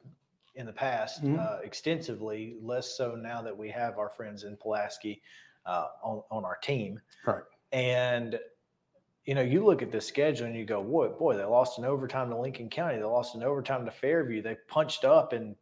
in 0.55 0.65
the 0.65 0.73
past 0.73 1.23
Mhm. 1.23 1.39
uh, 1.39 1.59
extensively, 1.63 2.57
less 2.61 2.97
so 2.97 3.15
now 3.15 3.41
that 3.41 3.55
we 3.57 3.69
have 3.69 3.97
our 3.97 4.09
friends 4.09 4.43
in 4.43 4.57
Pulaski 4.57 5.21
uh, 5.65 5.87
on, 6.03 6.23
on 6.31 6.43
our 6.43 6.57
team. 6.57 6.99
Right. 7.25 7.43
And, 7.71 8.39
you 9.25 9.35
know, 9.35 9.41
you 9.41 9.63
look 9.63 9.81
at 9.83 9.91
the 9.91 10.01
schedule 10.01 10.47
and 10.47 10.55
you 10.55 10.65
go, 10.65 10.83
boy, 10.83 11.09
boy, 11.09 11.37
they 11.37 11.43
lost 11.43 11.77
in 11.77 11.85
overtime 11.85 12.29
to 12.31 12.35
Lincoln 12.37 12.69
County. 12.69 12.97
They 12.97 13.03
lost 13.03 13.35
in 13.35 13.43
overtime 13.43 13.85
to 13.85 13.91
Fairview. 13.91 14.41
They 14.41 14.55
punched 14.67 15.05
up 15.05 15.33
and, 15.33 15.55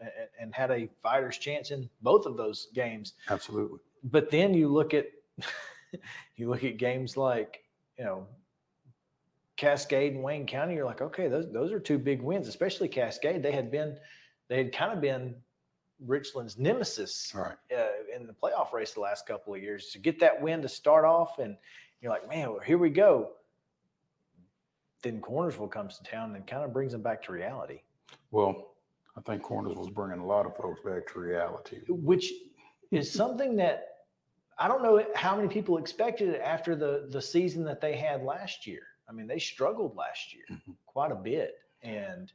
and, 0.00 0.10
and 0.38 0.54
had 0.54 0.70
a 0.70 0.88
fighter's 1.02 1.38
chance 1.38 1.70
in 1.70 1.88
both 2.02 2.26
of 2.26 2.36
those 2.36 2.68
games 2.74 3.14
Absolutely. 3.30 3.78
but 4.04 4.30
then 4.30 4.52
you 4.52 4.68
look 4.68 4.92
at 4.92 5.06
you 6.36 6.50
look 6.50 6.64
at 6.64 6.76
games 6.76 7.16
like 7.16 7.64
you 7.98 8.04
know 8.04 8.26
Cascade 9.56 10.14
and 10.14 10.22
Wayne 10.22 10.46
County. 10.46 10.74
You're 10.74 10.84
like, 10.84 11.00
okay, 11.00 11.28
those 11.28 11.50
those 11.52 11.72
are 11.72 11.80
two 11.80 11.98
big 11.98 12.22
wins, 12.22 12.48
especially 12.48 12.88
Cascade. 12.88 13.42
They 13.42 13.52
had 13.52 13.70
been 13.70 13.96
they 14.48 14.58
had 14.58 14.72
kind 14.72 14.92
of 14.92 15.00
been 15.00 15.34
Richland's 16.04 16.58
nemesis 16.58 17.32
right. 17.34 17.56
uh, 17.74 18.14
in 18.14 18.26
the 18.26 18.34
playoff 18.34 18.72
race 18.72 18.92
the 18.92 19.00
last 19.00 19.26
couple 19.26 19.54
of 19.54 19.62
years. 19.62 19.90
To 19.92 19.98
get 19.98 20.20
that 20.20 20.40
win 20.40 20.62
to 20.62 20.68
start 20.68 21.04
off, 21.04 21.38
and 21.38 21.52
you 21.52 21.56
you're 22.02 22.12
like, 22.12 22.28
man, 22.28 22.50
well, 22.50 22.60
here 22.60 22.78
we 22.78 22.90
go. 22.90 23.32
Then 25.02 25.20
Cornersville 25.20 25.70
comes 25.70 25.98
to 25.98 26.04
town 26.04 26.34
and 26.34 26.46
kind 26.46 26.64
of 26.64 26.72
brings 26.72 26.92
them 26.92 27.02
back 27.02 27.22
to 27.24 27.32
reality, 27.32 27.80
Well, 28.30 28.74
I 29.16 29.20
think 29.20 29.42
Cornersville's 29.42 29.90
bringing 29.90 30.18
a 30.18 30.26
lot 30.26 30.46
of 30.46 30.56
folks 30.56 30.80
back 30.84 31.06
to 31.12 31.20
reality. 31.20 31.78
which 31.88 32.32
is 32.90 33.10
something 33.10 33.56
that 33.56 33.84
I 34.58 34.68
don't 34.68 34.82
know 34.82 35.04
how 35.14 35.36
many 35.36 35.48
people 35.48 35.78
expected 35.78 36.30
it 36.30 36.40
after 36.42 36.74
the 36.74 37.08
the 37.10 37.22
season 37.22 37.64
that 37.64 37.80
they 37.80 37.96
had 37.96 38.22
last 38.22 38.66
year. 38.66 38.82
I 39.08 39.12
mean, 39.12 39.26
they 39.26 39.38
struggled 39.38 39.96
last 39.96 40.34
year 40.34 40.44
Mhm. 40.50 40.74
quite 40.86 41.12
a 41.12 41.16
bit, 41.16 41.58
and 41.82 42.32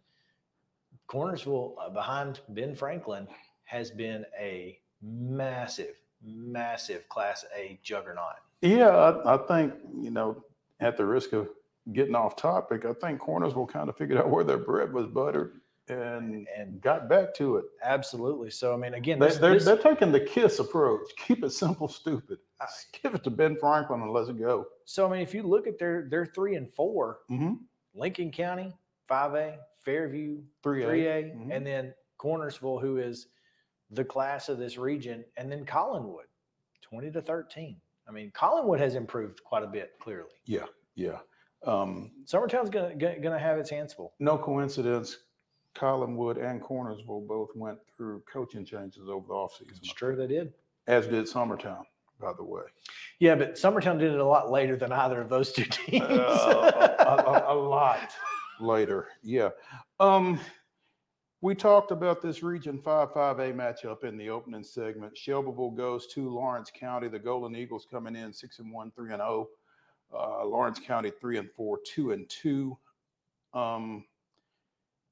Cornersville 1.07 1.75
uh, 1.79 1.89
behind 1.89 2.39
Ben 2.49 2.75
Franklin 2.75 3.27
has 3.65 3.91
been 3.91 4.25
a 4.39 4.79
massive, 5.01 5.95
massive 6.23 7.07
Class 7.09 7.45
A 7.55 7.79
juggernaut. 7.83 8.35
Yeah, 8.61 8.89
I, 8.89 9.35
I 9.35 9.37
think, 9.47 9.73
you 9.99 10.11
know, 10.11 10.43
at 10.79 10.97
the 10.97 11.05
risk 11.05 11.33
of 11.33 11.49
getting 11.93 12.15
off 12.15 12.35
topic, 12.35 12.85
I 12.85 12.93
think 12.93 13.19
Cornersville 13.21 13.67
kind 13.69 13.89
of 13.89 13.97
figured 13.97 14.19
out 14.19 14.29
where 14.29 14.43
their 14.43 14.57
bread 14.57 14.93
was 14.93 15.07
buttered 15.07 15.60
and 15.89 16.47
And 16.57 16.81
got 16.81 17.09
back 17.09 17.33
to 17.35 17.57
it. 17.57 17.65
absolutely, 17.83 18.49
so 18.49 18.73
I 18.73 18.77
mean, 18.77 18.93
again, 18.93 19.19
They, 19.19 19.27
this, 19.27 19.37
they're, 19.37 19.59
they're 19.59 19.77
taking 19.77 20.11
the 20.11 20.19
KISS 20.19 20.59
approach. 20.59 21.01
Keep 21.27 21.43
it 21.43 21.51
simple, 21.51 21.87
stupid. 21.87 22.39
I- 22.59 22.65
Give 23.01 23.15
it 23.15 23.23
to 23.23 23.29
Ben 23.29 23.57
Franklin 23.57 24.01
and 24.01 24.11
let 24.11 24.29
it 24.29 24.39
go. 24.39 24.67
so 24.85 25.07
I 25.07 25.11
mean, 25.11 25.21
if 25.21 25.33
you 25.33 25.43
look 25.43 25.67
at 25.67 25.77
their 25.79 26.07
their 26.09 26.25
three 26.25 26.55
and 26.55 26.71
four, 26.73 27.19
Mm-hmm. 27.29 27.53
Lincoln 27.93 28.31
County 28.31 28.71
five 29.07 29.33
A, 29.33 29.57
Fairview 29.83 30.41
Three 30.63 30.83
A, 31.07 31.23
Mhm. 31.23 31.49
and 31.55 31.65
then 31.65 31.93
Cornersville, 32.19 32.79
who 32.81 32.97
is 32.97 33.27
the 33.89 34.05
class 34.05 34.47
of 34.47 34.57
this 34.59 34.77
region, 34.77 35.25
and 35.37 35.51
then 35.51 35.65
Collinwood, 35.65 36.27
twenty 36.81 37.11
to 37.11 37.21
thirteen. 37.21 37.81
I 38.07 38.11
mean, 38.11 38.31
Collinwood 38.31 38.79
has 38.79 38.95
improved 38.95 39.43
quite 39.43 39.63
a 39.63 39.67
bit. 39.67 39.93
Clearly, 39.99 40.29
Yeah, 40.45 40.65
yeah. 40.95 41.19
Um, 41.65 42.11
Summertown's 42.25 42.69
gonna 42.69 42.95
gonna 42.95 43.37
have 43.39 43.57
its 43.57 43.69
hands 43.69 43.93
full. 43.93 44.13
no 44.19 44.37
coincidence. 44.37 45.17
Collinwood 45.75 46.37
and 46.43 46.61
Cornersville 46.61 47.25
both 47.27 47.49
went 47.55 47.77
through 47.95 48.21
coaching 48.31 48.65
changes 48.65 49.09
over 49.09 49.25
the 49.27 49.33
offseason, 49.33 49.77
It's 49.77 49.93
true 49.93 50.15
they 50.15 50.27
did. 50.27 50.53
as 50.87 51.07
did 51.07 51.25
Summertown, 51.25 51.83
by 52.19 52.33
the 52.33 52.43
way. 52.43 52.63
Yeah, 53.19 53.35
but 53.35 53.55
Summertown 53.55 53.97
did 53.99 54.11
it 54.13 54.19
a 54.19 54.25
lot 54.25 54.51
later 54.51 54.75
than 54.75 54.91
either 54.91 55.21
of 55.21 55.29
those 55.29 55.51
two 55.51 55.63
teams. 55.69 56.03
Uh, 56.03 56.95
a, 56.99 57.03
a- 57.51 57.53
a 57.53 57.57
lot 57.57 58.11
later. 58.59 59.07
Yeah. 59.23 59.49
Um, 59.99 60.39
we 61.43 61.55
talked 61.55 61.89
about 61.91 62.21
this 62.21 62.43
Region 62.43 62.77
5 62.77 63.13
5A 63.13 63.53
matchup 63.55 64.03
in 64.03 64.15
the 64.17 64.29
opening 64.29 64.63
segment. 64.63 65.17
Shelbyville 65.17 65.71
goes 65.71 66.05
to 66.07 66.29
Lawrence 66.29 66.71
County. 66.77 67.07
The 67.07 67.17
Golden 67.17 67.55
Eagles 67.55 67.87
coming 67.89 68.15
in 68.15 68.31
6 68.31 68.59
and 68.59 68.71
1, 68.71 68.91
3 68.91 69.13
and 69.13 69.19
0. 69.21 69.47
Uh, 70.13 70.45
Lawrence 70.45 70.77
County 70.79 71.09
3 71.19 71.37
and 71.39 71.49
4, 71.51 71.79
2 71.85 72.11
and 72.11 72.29
2. 72.29 72.77
Um, 73.55 74.05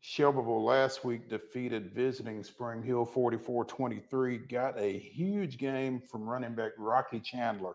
Shelbyville 0.01 0.63
last 0.63 1.03
week 1.03 1.29
defeated 1.29 1.91
visiting 1.93 2.43
Spring 2.43 2.81
Hill 2.81 3.05
44 3.05 3.65
23. 3.65 4.37
Got 4.37 4.79
a 4.79 4.97
huge 4.97 5.57
game 5.57 5.99
from 6.01 6.23
running 6.27 6.55
back 6.55 6.71
Rocky 6.77 7.19
Chandler. 7.19 7.73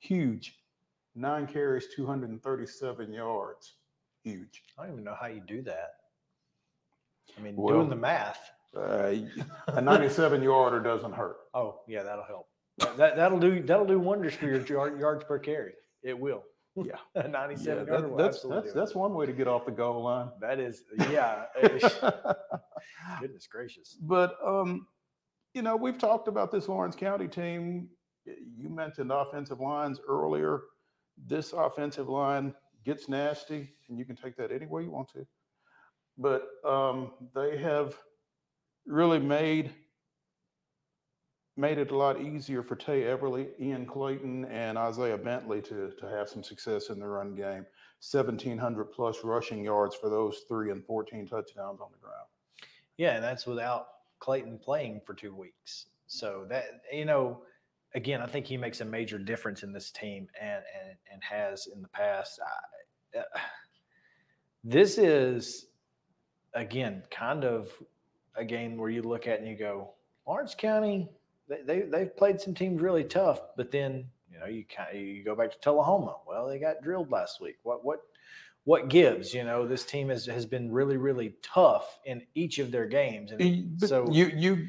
Huge. 0.00 0.56
Nine 1.14 1.46
carries, 1.46 1.86
237 1.94 3.12
yards. 3.12 3.74
Huge. 4.24 4.62
I 4.78 4.82
don't 4.84 4.92
even 4.92 5.04
know 5.04 5.16
how 5.18 5.26
you 5.28 5.40
do 5.46 5.62
that. 5.62 5.90
I 7.38 7.40
mean, 7.40 7.56
Well- 7.56 7.76
doing 7.76 7.90
the 7.90 7.96
math. 7.96 8.50
Uh, 8.76 9.14
a 9.66 9.80
97 9.80 10.42
yarder 10.44 10.78
doesn't 10.80 11.12
hurt. 11.12 11.38
Oh, 11.54 11.80
yeah, 11.88 12.04
that'll 12.04 12.24
help. 12.24 12.46
That, 12.78 12.96
that- 12.98 13.16
that'll 13.16 13.40
do 13.40 13.60
that'll 13.62 13.84
do 13.86 13.98
wonders 13.98 14.34
for 14.34 14.46
your 14.46 14.64
yards 14.96 15.24
per 15.24 15.38
carry. 15.40 15.72
It 16.02 16.18
will. 16.18 16.44
Yeah. 16.76 16.96
A 17.14 17.22
Yeah, 17.24 17.26
97 17.28 17.86
that- 17.86 18.16
that's, 18.16 18.42
that's, 18.42 18.72
that's 18.72 18.94
one 18.94 19.14
way 19.14 19.26
to 19.26 19.32
get 19.32 19.48
off 19.48 19.64
the 19.66 19.72
goal 19.72 20.04
line. 20.04 20.30
That 20.40 20.58
is, 20.60 20.84
yeah. 21.10 21.44
eh, 21.62 21.78
Goodness 23.20 23.46
gracious. 23.46 23.96
but, 24.00 24.36
um, 24.44 24.86
you 25.54 25.62
know, 25.62 25.74
we've 25.76 25.98
talked 25.98 26.28
about 26.28 26.52
this 26.52 26.68
Lawrence 26.68 26.94
County 26.94 27.26
team. 27.26 27.88
You 28.24 28.68
mentioned 28.68 29.10
offensive 29.10 29.60
lines 29.60 30.00
earlier. 30.06 30.62
This 31.26 31.52
offensive 31.52 32.08
line 32.08 32.54
gets 32.84 33.08
nasty, 33.08 33.74
and 33.88 33.98
you 33.98 34.04
can 34.04 34.14
take 34.16 34.36
that 34.36 34.52
any 34.52 34.66
way 34.66 34.84
you 34.84 34.90
want 34.92 35.08
to. 35.14 35.26
But 36.16 36.46
um, 36.64 37.12
they 37.34 37.58
have 37.58 37.96
really 38.86 39.18
made 39.18 39.72
made 41.60 41.78
it 41.78 41.90
a 41.90 41.96
lot 41.96 42.20
easier 42.20 42.62
for 42.62 42.74
Tay 42.74 43.02
Everly, 43.02 43.48
Ian 43.60 43.84
Clayton, 43.84 44.46
and 44.46 44.78
Isaiah 44.78 45.18
Bentley 45.18 45.60
to 45.62 45.90
to 45.90 46.08
have 46.08 46.28
some 46.28 46.42
success 46.42 46.88
in 46.88 46.98
the 46.98 47.06
run 47.06 47.34
game. 47.34 47.66
1,700 48.10 48.86
plus 48.86 49.18
rushing 49.22 49.62
yards 49.62 49.94
for 49.94 50.08
those 50.08 50.44
three 50.48 50.70
and 50.70 50.82
14 50.86 51.26
touchdowns 51.26 51.80
on 51.82 51.88
the 51.92 51.98
ground. 51.98 52.26
Yeah, 52.96 53.16
and 53.16 53.22
that's 53.22 53.46
without 53.46 53.88
Clayton 54.20 54.58
playing 54.58 55.02
for 55.04 55.12
two 55.12 55.34
weeks. 55.34 55.86
So 56.06 56.46
that 56.48 56.64
you 56.90 57.04
know, 57.04 57.42
again, 57.94 58.22
I 58.22 58.26
think 58.26 58.46
he 58.46 58.56
makes 58.56 58.80
a 58.80 58.84
major 58.86 59.18
difference 59.18 59.62
in 59.62 59.72
this 59.72 59.90
team, 59.90 60.28
and 60.40 60.62
and 60.82 60.96
and 61.12 61.22
has 61.22 61.66
in 61.66 61.82
the 61.82 61.88
past. 61.88 62.40
I, 63.14 63.18
uh, 63.18 63.22
this 64.64 64.96
is 64.96 65.66
again 66.54 67.02
kind 67.10 67.44
of 67.44 67.70
a 68.34 68.44
game 68.44 68.78
where 68.78 68.90
you 68.90 69.02
look 69.02 69.26
at 69.26 69.40
and 69.40 69.48
you 69.48 69.56
go, 69.56 69.92
Lawrence 70.26 70.54
County, 70.54 71.10
they, 71.50 71.62
they 71.62 71.80
they've 71.82 72.16
played 72.16 72.40
some 72.40 72.54
teams 72.54 72.80
really 72.80 73.04
tough, 73.04 73.40
but 73.56 73.70
then 73.70 74.06
you 74.32 74.38
know 74.38 74.46
you 74.46 74.64
kind 74.64 74.96
of 74.96 75.00
you 75.02 75.24
go 75.24 75.34
back 75.34 75.50
to 75.50 75.58
Tullahoma. 75.58 76.16
Well, 76.26 76.48
they 76.48 76.58
got 76.58 76.82
drilled 76.82 77.10
last 77.10 77.40
week. 77.40 77.56
What 77.64 77.84
what 77.84 78.00
what 78.64 78.88
gives? 78.88 79.34
You 79.34 79.44
know, 79.44 79.66
this 79.66 79.84
team 79.84 80.08
has 80.08 80.24
has 80.26 80.46
been 80.46 80.70
really 80.70 80.96
really 80.96 81.34
tough 81.42 81.98
in 82.06 82.22
each 82.34 82.58
of 82.58 82.70
their 82.70 82.86
games, 82.86 83.32
and 83.32 83.78
but 83.78 83.88
so 83.88 84.08
you 84.10 84.30
you 84.34 84.68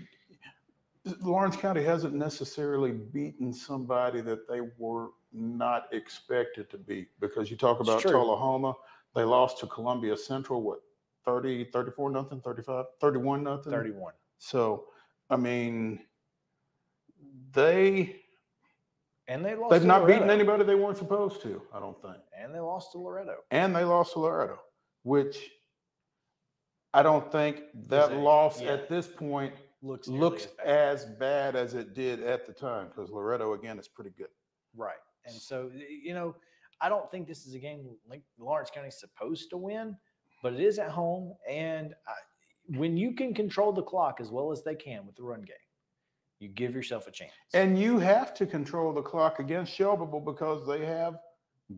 Lawrence 1.21 1.55
County 1.55 1.83
hasn't 1.83 2.13
necessarily 2.13 2.91
beaten 2.91 3.53
somebody 3.53 4.21
that 4.21 4.47
they 4.47 4.61
were 4.77 5.09
not 5.31 5.87
expected 5.91 6.69
to 6.71 6.77
beat 6.77 7.07
because 7.19 7.49
you 7.49 7.57
talk 7.57 7.79
about. 7.79 8.01
Tullahoma, 8.01 8.73
they 9.15 9.23
lost 9.23 9.59
to 9.59 9.67
Columbia 9.67 10.17
Central 10.17 10.61
what 10.61 10.81
30 11.25 11.65
34 11.65 12.09
nothing 12.09 12.41
35 12.41 12.85
31 12.99 13.43
nothing 13.43 13.71
31. 13.71 14.13
so 14.39 14.85
I 15.29 15.37
mean 15.37 15.99
they 17.53 18.15
And 19.27 19.45
they 19.45 19.55
lost. 19.55 19.71
they've 19.71 19.83
not 19.85 20.07
beaten 20.07 20.29
anybody 20.29 20.63
they 20.63 20.75
weren't 20.75 20.97
supposed 20.97 21.41
to 21.43 21.61
I 21.73 21.79
don't 21.79 21.99
think 22.01 22.17
And 22.37 22.53
they 22.53 22.59
lost 22.59 22.91
to 22.93 22.97
Loretto. 22.99 23.37
and 23.51 23.75
they 23.75 23.83
lost 23.83 24.13
to 24.13 24.19
Loretto 24.19 24.59
which 25.03 25.49
I 26.93 27.01
don't 27.01 27.31
think 27.31 27.61
that 27.87 28.13
loss 28.17 28.61
yeah. 28.61 28.73
at 28.73 28.89
this 28.89 29.07
point 29.07 29.53
Looks 29.81 30.07
looks 30.07 30.47
as 30.63 31.05
bad. 31.05 31.55
as 31.55 31.73
it 31.73 31.93
did 31.95 32.21
at 32.21 32.45
the 32.45 32.53
time 32.53 32.87
because 32.89 33.09
Loretto 33.09 33.53
again 33.53 33.79
is 33.79 33.87
pretty 33.87 34.11
good. 34.17 34.27
right. 34.75 34.97
And 35.25 35.33
so 35.35 35.71
you 36.03 36.13
know, 36.13 36.35
I 36.81 36.89
don't 36.89 37.09
think 37.11 37.27
this 37.27 37.45
is 37.47 37.53
a 37.55 37.59
game 37.59 37.89
like 38.09 38.21
Lawrence 38.39 38.69
County's 38.73 38.99
supposed 38.99 39.49
to 39.51 39.57
win, 39.57 39.95
but 40.43 40.53
it 40.53 40.59
is 40.59 40.77
at 40.79 40.89
home, 40.91 41.33
and 41.49 41.93
I, 42.07 42.13
when 42.77 42.97
you 42.97 43.13
can 43.13 43.33
control 43.33 43.71
the 43.71 43.83
clock 43.83 44.19
as 44.19 44.29
well 44.31 44.51
as 44.51 44.63
they 44.63 44.75
can 44.75 45.05
with 45.05 45.15
the 45.15 45.23
run 45.23 45.41
game, 45.41 45.55
you 46.41 46.49
give 46.49 46.73
yourself 46.73 47.07
a 47.07 47.11
chance. 47.11 47.31
And 47.53 47.79
you 47.79 47.99
have 47.99 48.33
to 48.33 48.47
control 48.47 48.91
the 48.93 49.01
clock 49.01 49.39
against 49.39 49.71
Shelbyville 49.73 50.21
because 50.21 50.67
they 50.67 50.83
have 50.85 51.15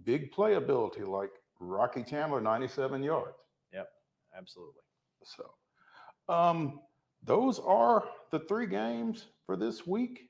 big 0.05 0.31
playability 0.31 1.05
like 1.05 1.31
Rocky 1.59 2.01
Chandler, 2.01 2.39
97 2.39 3.03
yards. 3.03 3.35
Yep, 3.73 3.89
absolutely. 4.35 4.81
So 5.23 6.33
um, 6.33 6.79
those 7.23 7.59
are 7.59 8.05
the 8.31 8.39
three 8.39 8.65
games 8.65 9.27
for 9.45 9.57
this 9.57 9.85
week. 9.85 10.29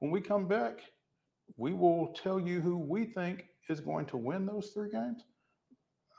When 0.00 0.10
we 0.10 0.20
come 0.20 0.46
back, 0.46 0.80
we 1.56 1.72
will 1.72 2.14
tell 2.22 2.38
you 2.38 2.60
who 2.60 2.78
we 2.78 3.06
think 3.06 3.46
is 3.70 3.80
going 3.80 4.04
to 4.06 4.18
win 4.18 4.44
those 4.44 4.70
three 4.74 4.90
games. 4.90 5.24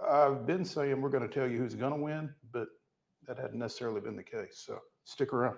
I've 0.06 0.48
been 0.48 0.66
saying 0.66 1.00
we're 1.00 1.10
going 1.10 1.28
to 1.28 1.34
tell 1.34 1.48
you 1.48 1.60
who's 1.60 1.76
going 1.76 1.94
to 1.94 2.00
win, 2.02 2.34
but 2.52 2.68
that 3.28 3.38
hadn't 3.38 3.60
necessarily 3.60 4.02
been 4.02 4.16
the 4.16 4.24
case. 4.24 4.64
So 4.66 4.80
stick 5.04 5.32
around. 5.32 5.58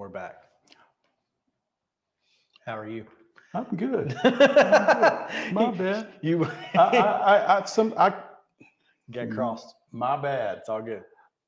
We're 0.00 0.08
back. 0.08 0.44
How 2.64 2.78
are 2.78 2.88
you? 2.88 3.04
I'm 3.52 3.66
good. 3.76 4.18
My 5.52 5.74
bad. 5.76 6.14
You 6.22 6.46
I, 6.72 6.78
I, 6.78 6.96
I, 6.96 7.58
I, 7.58 7.64
some, 7.66 7.92
I, 7.98 8.14
got 9.10 9.28
crossed. 9.28 9.74
my 9.92 10.16
bad. 10.16 10.56
It's 10.56 10.70
all 10.70 10.80
good. 10.80 11.02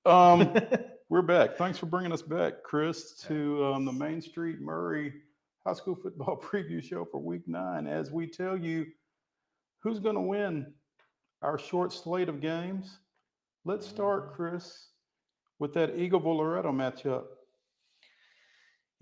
Um, 0.04 0.54
we're 1.08 1.22
back. 1.22 1.56
Thanks 1.56 1.78
for 1.78 1.86
bringing 1.86 2.12
us 2.12 2.20
back, 2.20 2.62
Chris, 2.62 3.14
to 3.22 3.64
um, 3.64 3.86
the 3.86 3.92
Main 3.92 4.20
Street 4.20 4.60
Maury 4.60 5.14
High 5.66 5.72
School 5.72 5.94
Football 5.94 6.38
Preview 6.44 6.82
Show 6.82 7.06
for 7.06 7.22
Week 7.22 7.48
Nine. 7.48 7.86
As 7.86 8.10
we 8.10 8.26
tell 8.26 8.54
you 8.54 8.84
who's 9.80 9.98
going 9.98 10.16
to 10.16 10.20
win 10.20 10.74
our 11.40 11.58
short 11.58 11.90
slate 11.90 12.28
of 12.28 12.42
games. 12.42 12.98
Let's 13.64 13.86
start, 13.86 14.34
Chris, 14.34 14.88
with 15.58 15.72
that 15.72 15.96
Eagleville 15.96 16.36
Loretto 16.36 16.70
matchup. 16.70 17.24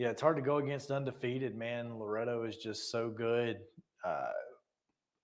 Yeah, 0.00 0.08
it's 0.08 0.22
hard 0.22 0.36
to 0.36 0.42
go 0.42 0.56
against 0.56 0.90
undefeated, 0.90 1.54
man. 1.54 1.98
Loretto 1.98 2.44
is 2.44 2.56
just 2.56 2.90
so 2.90 3.10
good 3.10 3.58
uh, 4.02 4.30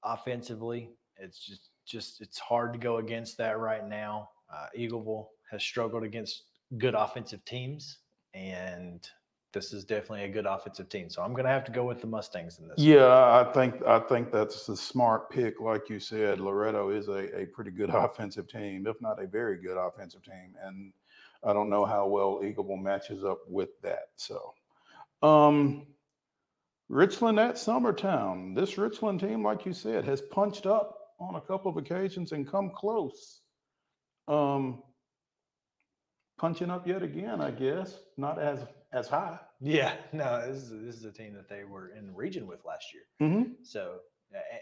offensively. 0.05 0.91
It's 1.17 1.39
just, 1.39 1.71
just 1.87 2.21
it's 2.21 2.39
hard 2.39 2.75
to 2.75 2.79
go 2.79 2.99
against 2.99 3.39
that 3.39 3.59
right 3.59 3.89
now. 3.89 4.29
Uh, 4.55 4.67
Eagleville 4.79 5.29
has 5.51 5.63
struggled 5.63 6.05
against 6.05 6.43
good 6.77 6.95
offensive 6.95 7.43
teams, 7.47 8.01
and 8.35 9.09
this 9.55 9.73
is 9.73 9.83
definitely 9.83 10.25
a 10.25 10.29
good 10.29 10.45
offensive 10.45 10.91
team. 10.91 11.09
So 11.09 11.23
I'm 11.23 11.33
going 11.33 11.47
to 11.47 11.51
have 11.51 11.65
to 11.65 11.73
go 11.73 11.85
with 11.85 12.03
the 12.03 12.07
Mustangs 12.07 12.59
in 12.59 12.69
this. 12.69 12.77
one. 12.77 12.87
Yeah, 12.87 13.07
I 13.09 13.51
think 13.55 13.83
I 13.87 13.99
think 13.99 14.31
that's 14.31 14.69
a 14.69 14.77
smart 14.77 15.31
pick. 15.31 15.59
Like 15.59 15.89
you 15.89 15.99
said, 15.99 16.39
Loretto 16.39 16.91
is 16.91 17.09
a, 17.09 17.35
a 17.35 17.47
pretty 17.47 17.71
good 17.71 17.89
offensive 17.95 18.47
team, 18.47 18.87
if 18.87 19.01
not 19.01 19.23
a 19.23 19.27
very 19.27 19.57
good 19.57 19.79
offensive 19.79 20.23
team. 20.23 20.55
And 20.63 20.93
I 21.43 21.55
don't 21.55 21.71
know 21.71 21.87
how 21.87 22.07
well 22.07 22.41
Eagleville 22.43 22.83
matches 22.83 23.25
up 23.25 23.39
with 23.49 23.71
that. 23.81 24.09
So 24.17 24.53
um 25.23 25.87
Richland 26.89 27.41
at 27.41 27.57
Summertown. 27.57 28.55
This 28.55 28.79
Richland 28.79 29.21
team, 29.21 29.43
like 29.43 29.67
you 29.67 29.73
said, 29.73 30.05
has 30.05 30.21
punched 30.21 30.67
up 30.67 30.97
on 31.19 31.35
a 31.35 31.41
couple 31.41 31.71
of 31.71 31.77
occasions 31.77 32.33
and 32.33 32.49
come 32.49 32.71
close. 32.75 33.41
Um 34.29 34.83
punching 36.39 36.71
up 36.71 36.87
yet 36.87 37.03
again, 37.03 37.41
I 37.41 37.51
guess. 37.51 37.99
Not 38.17 38.39
as 38.39 38.61
as 38.93 39.09
high. 39.09 39.39
Yeah, 39.61 39.95
no, 40.13 40.47
this 40.47 40.63
is 40.63 40.71
this 40.71 40.97
is 40.97 41.05
a 41.05 41.13
team 41.13 41.35
that 41.35 41.49
they 41.49 41.65
were 41.65 41.91
in 41.91 42.07
the 42.07 42.13
region 42.13 42.47
with 42.47 42.65
last 42.65 42.87
year. 42.93 43.29
Mm-hmm. 43.29 43.53
So, 43.63 43.99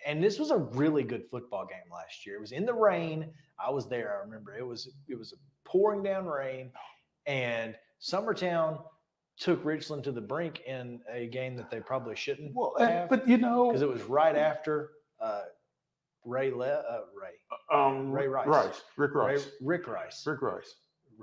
and 0.06 0.22
this 0.22 0.38
was 0.38 0.50
a 0.50 0.58
really 0.58 1.02
good 1.02 1.24
football 1.30 1.66
game 1.66 1.90
last 1.92 2.26
year. 2.26 2.36
It 2.36 2.40
was 2.40 2.52
in 2.52 2.66
the 2.66 2.74
rain. 2.74 3.32
I 3.58 3.70
was 3.70 3.88
there. 3.88 4.16
I 4.16 4.24
remember 4.24 4.56
it 4.56 4.66
was 4.66 4.88
it 5.08 5.18
was 5.18 5.34
pouring 5.64 6.02
down 6.02 6.26
rain, 6.26 6.70
and 7.26 7.74
Summertown 8.00 8.82
took 9.38 9.64
Richland 9.64 10.04
to 10.04 10.12
the 10.12 10.20
brink 10.20 10.60
in 10.66 11.00
a 11.12 11.26
game 11.26 11.56
that 11.56 11.70
they 11.70 11.80
probably 11.80 12.16
shouldn't 12.16 12.54
Well, 12.54 12.74
and- 12.78 12.88
have 12.90 13.08
but 13.08 13.28
you 13.28 13.36
know, 13.38 13.68
because 13.68 13.82
it 13.82 13.88
was 13.88 14.02
right 14.02 14.36
after 14.36 14.90
uh, 15.20 15.42
Ray 16.24 16.50
Le- 16.52 16.66
uh, 16.66 17.00
Ray 17.20 17.32
Um, 17.76 18.10
Ray 18.12 18.28
Rice. 18.28 18.46
Rice, 18.46 18.82
Rick 18.96 19.14
Ray- 19.14 19.26
Rice, 19.34 19.50
Rick 19.60 19.86
Rice. 19.88 20.26
Rick 20.26 20.42
Rice. 20.42 20.74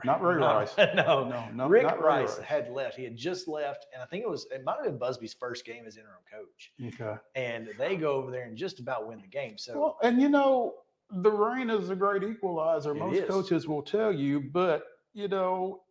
not 0.04 0.22
Ray 0.22 0.36
no, 0.40 0.46
Rice. 0.56 0.74
No, 0.78 1.28
No, 1.28 1.50
no, 1.54 1.68
Rick 1.68 1.84
not 1.84 2.00
Ray 2.02 2.22
Rice 2.22 2.38
Rice. 2.38 2.46
had 2.46 2.70
left. 2.72 2.96
He 2.98 3.04
had 3.04 3.16
just 3.18 3.48
left, 3.48 3.88
and 3.94 4.02
I 4.04 4.06
think 4.06 4.24
it 4.24 4.30
was 4.30 4.46
it 4.52 4.64
might 4.64 4.76
have 4.76 4.86
been 4.86 4.98
Busby's 4.98 5.34
first 5.34 5.66
game 5.66 5.86
as 5.88 5.98
interim 5.98 6.22
coach. 6.32 6.72
Okay. 6.94 7.20
And 7.36 7.70
they 7.80 7.96
go 7.96 8.12
over 8.14 8.30
there 8.32 8.44
and 8.46 8.56
just 8.58 8.80
about 8.80 9.08
win 9.08 9.22
the 9.22 9.28
game. 9.28 9.58
So 9.58 9.80
Well, 9.80 9.98
and 10.04 10.22
you 10.22 10.30
know, 10.30 10.76
the 11.10 11.32
rain 11.32 11.70
is 11.70 11.90
a 11.90 11.96
great 11.96 12.24
equalizer. 12.24 12.94
Most 12.94 13.18
is. 13.18 13.30
coaches 13.30 13.68
will 13.68 13.82
tell 13.84 14.12
you, 14.14 14.40
but 14.40 14.84
you 15.14 15.28
know, 15.28 15.82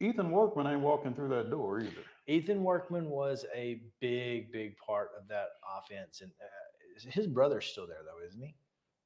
Ethan 0.00 0.30
Workman 0.30 0.66
ain't 0.66 0.80
walking 0.80 1.14
through 1.14 1.28
that 1.30 1.50
door 1.50 1.80
either. 1.80 1.90
Ethan 2.26 2.62
Workman 2.62 3.08
was 3.08 3.44
a 3.54 3.80
big, 4.00 4.52
big 4.52 4.76
part 4.78 5.10
of 5.18 5.26
that 5.28 5.48
offense, 5.76 6.20
and 6.20 6.30
uh, 6.40 7.10
his 7.10 7.26
brother's 7.26 7.64
still 7.66 7.86
there 7.86 7.98
though, 8.04 8.24
isn't 8.26 8.42
he? 8.42 8.54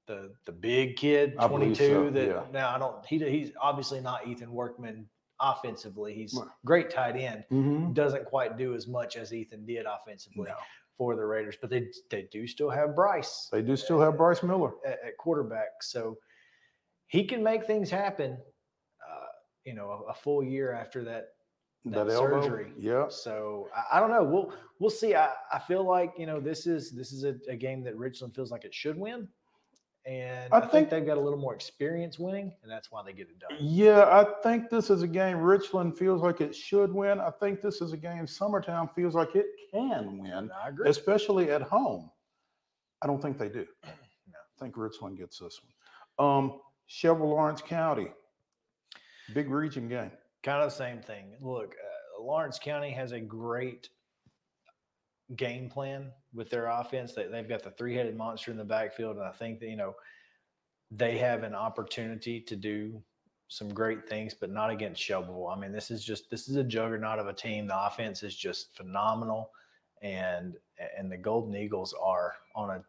The 0.08 0.32
the 0.46 0.52
big 0.52 0.96
kid, 0.96 1.34
twenty 1.40 1.74
two. 1.74 2.06
so, 2.06 2.10
that 2.10 2.26
yeah. 2.26 2.42
now 2.52 2.74
I 2.74 2.78
don't. 2.78 3.04
He 3.06 3.18
he's 3.18 3.52
obviously 3.60 4.00
not 4.00 4.26
Ethan 4.26 4.52
Workman 4.52 5.06
offensively. 5.40 6.12
He's 6.14 6.34
Right. 6.34 6.48
great 6.64 6.90
tight 6.90 7.16
end. 7.16 7.44
Mm-hmm. 7.52 7.92
Doesn't 7.92 8.24
quite 8.26 8.56
do 8.58 8.74
as 8.74 8.86
much 8.88 9.16
as 9.16 9.32
Ethan 9.32 9.64
did 9.64 9.86
offensively 9.86 10.48
No. 10.48 10.56
for 10.98 11.14
the 11.14 11.24
Raiders, 11.24 11.56
but 11.60 11.70
they 11.70 11.88
they 12.10 12.28
do 12.32 12.46
still 12.48 12.70
have 12.70 12.94
Bryce. 12.96 13.48
They 13.52 13.62
do 13.62 13.76
still 13.76 14.00
have 14.00 14.16
Bryce 14.16 14.42
Miller. 14.42 14.72
at, 14.84 14.98
at 15.06 15.16
quarterback. 15.18 15.82
So 15.82 16.18
he 17.06 17.24
can 17.24 17.42
make 17.42 17.64
things 17.66 17.88
happen. 17.90 18.38
You 19.64 19.74
know, 19.74 20.04
a, 20.06 20.10
a 20.10 20.14
full 20.14 20.42
year 20.42 20.72
after 20.72 21.04
that. 21.04 21.28
That, 21.84 22.06
That 22.06 22.14
elbow. 22.14 22.42
surgery. 22.42 22.72
Yeah. 22.78 23.06
So 23.08 23.68
I, 23.76 23.96
I 23.96 24.00
don't 24.00 24.10
know. 24.10 24.22
We'll 24.22 24.52
we'll 24.78 24.90
see. 24.90 25.16
I, 25.16 25.30
I 25.52 25.58
feel 25.58 25.84
like 25.84 26.12
you 26.16 26.26
know 26.26 26.38
this 26.40 26.66
is 26.66 26.92
this 26.92 27.10
is 27.12 27.24
a, 27.24 27.34
a 27.48 27.56
game 27.56 27.82
that 27.84 27.96
Richland 27.96 28.34
feels 28.36 28.52
like 28.52 28.64
it 28.64 28.72
should 28.72 28.96
win, 28.96 29.26
and 30.06 30.52
I 30.54 30.58
I, 30.58 30.60
think, 30.60 30.70
think- 30.72 30.90
they've 30.90 31.04
got 31.06 31.16
a 31.18 31.20
little 31.20 31.40
more 31.40 31.54
experience 31.54 32.20
winning, 32.20 32.52
and 32.62 32.70
that's 32.70 32.92
why 32.92 33.02
they 33.04 33.12
get 33.12 33.28
it 33.30 33.38
done. 33.40 33.58
Yeah, 33.60 34.02
I 34.04 34.24
think 34.44 34.70
this 34.70 34.90
is 34.90 35.02
a 35.02 35.08
game 35.08 35.38
Richland 35.38 35.98
feels 35.98 36.22
like 36.22 36.40
it 36.40 36.54
should 36.54 36.92
win. 36.92 37.18
I 37.20 37.30
think 37.40 37.60
this 37.60 37.80
is 37.80 37.92
a 37.92 37.96
game 37.96 38.26
Summertown 38.26 38.92
feels 38.94 39.16
like 39.16 39.34
it 39.34 39.46
can 39.72 40.18
win, 40.18 40.50
I 40.64 40.68
agree. 40.68 40.88
especially 40.88 41.50
at 41.50 41.62
home. 41.62 42.10
I 43.02 43.08
don't 43.08 43.20
think 43.20 43.38
they 43.38 43.48
do. 43.48 43.66
No. 44.28 44.38
I 44.38 44.64
think 44.64 44.76
Richland 44.76 45.18
gets 45.18 45.40
this 45.40 45.60
one. 46.16 46.24
Um, 46.46 46.60
Shelby 46.86 47.22
Lawrence 47.24 47.60
County, 47.60 48.12
big 49.34 49.50
region 49.50 49.88
game. 49.88 50.10
kind 50.42 50.62
of 50.62 50.70
the 50.70 50.76
same 50.76 51.00
thing. 51.00 51.36
Look, 51.40 51.74
uh, 51.74 52.22
Lawrence 52.22 52.58
County 52.58 52.90
has 52.92 53.12
a 53.12 53.20
great 53.20 53.88
game 55.36 55.70
plan 55.70 56.10
with 56.34 56.50
their 56.50 56.66
offense. 56.66 57.14
They, 57.14 57.26
they've 57.26 57.48
got 57.48 57.62
the 57.62 57.70
three-headed 57.70 58.16
monster 58.16 58.50
in 58.50 58.56
the 58.56 58.64
backfield, 58.64 59.16
and 59.16 59.24
I 59.24 59.32
think 59.32 59.60
that 59.60 59.68
you 59.68 59.76
know 59.76 59.94
they 60.90 61.18
have 61.18 61.42
an 61.42 61.54
opportunity 61.54 62.40
to 62.40 62.56
do 62.56 63.02
some 63.48 63.72
great 63.72 64.08
things, 64.08 64.34
but 64.34 64.50
not 64.50 64.70
against 64.70 65.02
Shovel. 65.02 65.48
I 65.48 65.58
mean, 65.58 65.72
this 65.72 65.90
is 65.90 66.04
just 66.04 66.30
this 66.30 66.48
is 66.48 66.56
a 66.56 66.64
juggernaut 66.64 67.18
of 67.18 67.26
a 67.26 67.32
team. 67.32 67.66
The 67.66 67.86
offense 67.86 68.22
is 68.22 68.36
just 68.36 68.76
phenomenal, 68.76 69.50
and 70.02 70.54
and 70.98 71.10
the 71.10 71.16
Golden 71.16 71.54
Eagles 71.54 71.94
are 72.02 72.34
on 72.54 72.70
a 72.70 72.82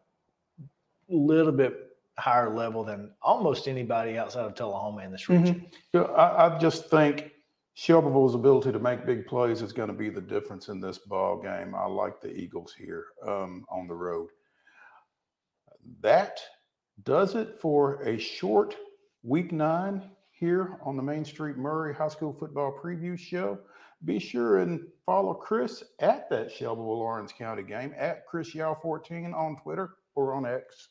little 1.08 1.52
bit 1.52 1.93
higher 2.18 2.54
level 2.54 2.84
than 2.84 3.10
almost 3.22 3.68
anybody 3.68 4.16
outside 4.18 4.44
of 4.44 4.54
Tullahoma 4.54 5.02
in 5.02 5.10
this 5.10 5.28
region. 5.28 5.66
Yeah, 5.92 6.02
I, 6.02 6.54
I 6.54 6.58
just 6.58 6.88
think 6.88 7.32
Shelbyville's 7.74 8.36
ability 8.36 8.72
to 8.72 8.78
make 8.78 9.04
big 9.04 9.26
plays 9.26 9.62
is 9.62 9.72
going 9.72 9.88
to 9.88 9.94
be 9.94 10.10
the 10.10 10.20
difference 10.20 10.68
in 10.68 10.80
this 10.80 10.98
ball 10.98 11.40
game. 11.42 11.74
I 11.74 11.86
like 11.86 12.20
the 12.20 12.32
Eagles 12.32 12.72
here 12.72 13.06
um, 13.26 13.64
on 13.68 13.88
the 13.88 13.94
road. 13.94 14.28
That 16.00 16.40
does 17.02 17.34
it 17.34 17.60
for 17.60 18.00
a 18.02 18.16
short 18.16 18.76
week 19.24 19.52
nine 19.52 20.08
here 20.30 20.78
on 20.84 20.96
the 20.96 21.02
Main 21.02 21.24
Street 21.24 21.56
Maury 21.56 21.94
High 21.94 22.08
School 22.08 22.32
Football 22.32 22.78
Preview 22.82 23.18
Show. 23.18 23.58
Be 24.04 24.18
sure 24.18 24.58
and 24.58 24.86
follow 25.04 25.34
Chris 25.34 25.82
at 25.98 26.28
that 26.30 26.52
Shelbyville 26.52 26.98
Lawrence 26.98 27.32
County 27.32 27.62
game 27.62 27.94
at 27.96 28.26
Chris 28.26 28.54
Yao 28.54 28.78
14 28.80 29.32
on 29.34 29.56
Twitter 29.56 29.94
or 30.14 30.34
on 30.34 30.46
X. 30.46 30.90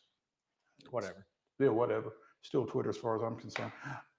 Whatever. 0.93 1.25
Yeah, 1.59 1.69
whatever. 1.69 2.13
Still 2.43 2.67
Twitter 2.67 2.91
as 2.91 2.97
far 2.97 3.15
as 3.15 3.23
I'm 3.23 3.35
concerned. 3.35 3.71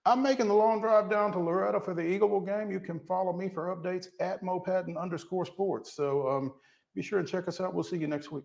I'm 0.07 0.23
making 0.23 0.49
the 0.49 0.55
long 0.55 0.81
drive 0.81 1.09
down 1.09 1.31
to 1.33 1.39
Loretto 1.39 1.79
for 1.79 1.95
the 1.95 2.03
Eagleville 2.03 2.45
game. 2.45 2.71
You 2.73 2.81
can 2.81 2.99
follow 3.07 3.33
me 3.33 3.49
for 3.49 3.75
updates 3.75 4.09
at 4.21 4.43
Mopatton 4.43 5.01
underscore 5.01 5.47
sports. 5.47 5.95
So 5.95 6.29
um, 6.29 6.53
be 6.97 7.01
sure 7.01 7.21
and 7.21 7.29
check 7.29 7.47
us 7.47 7.61
out. 7.61 7.75
We'll 7.75 7.85
see 7.85 7.97
you 7.97 8.09
next 8.09 8.33
week. 8.33 8.45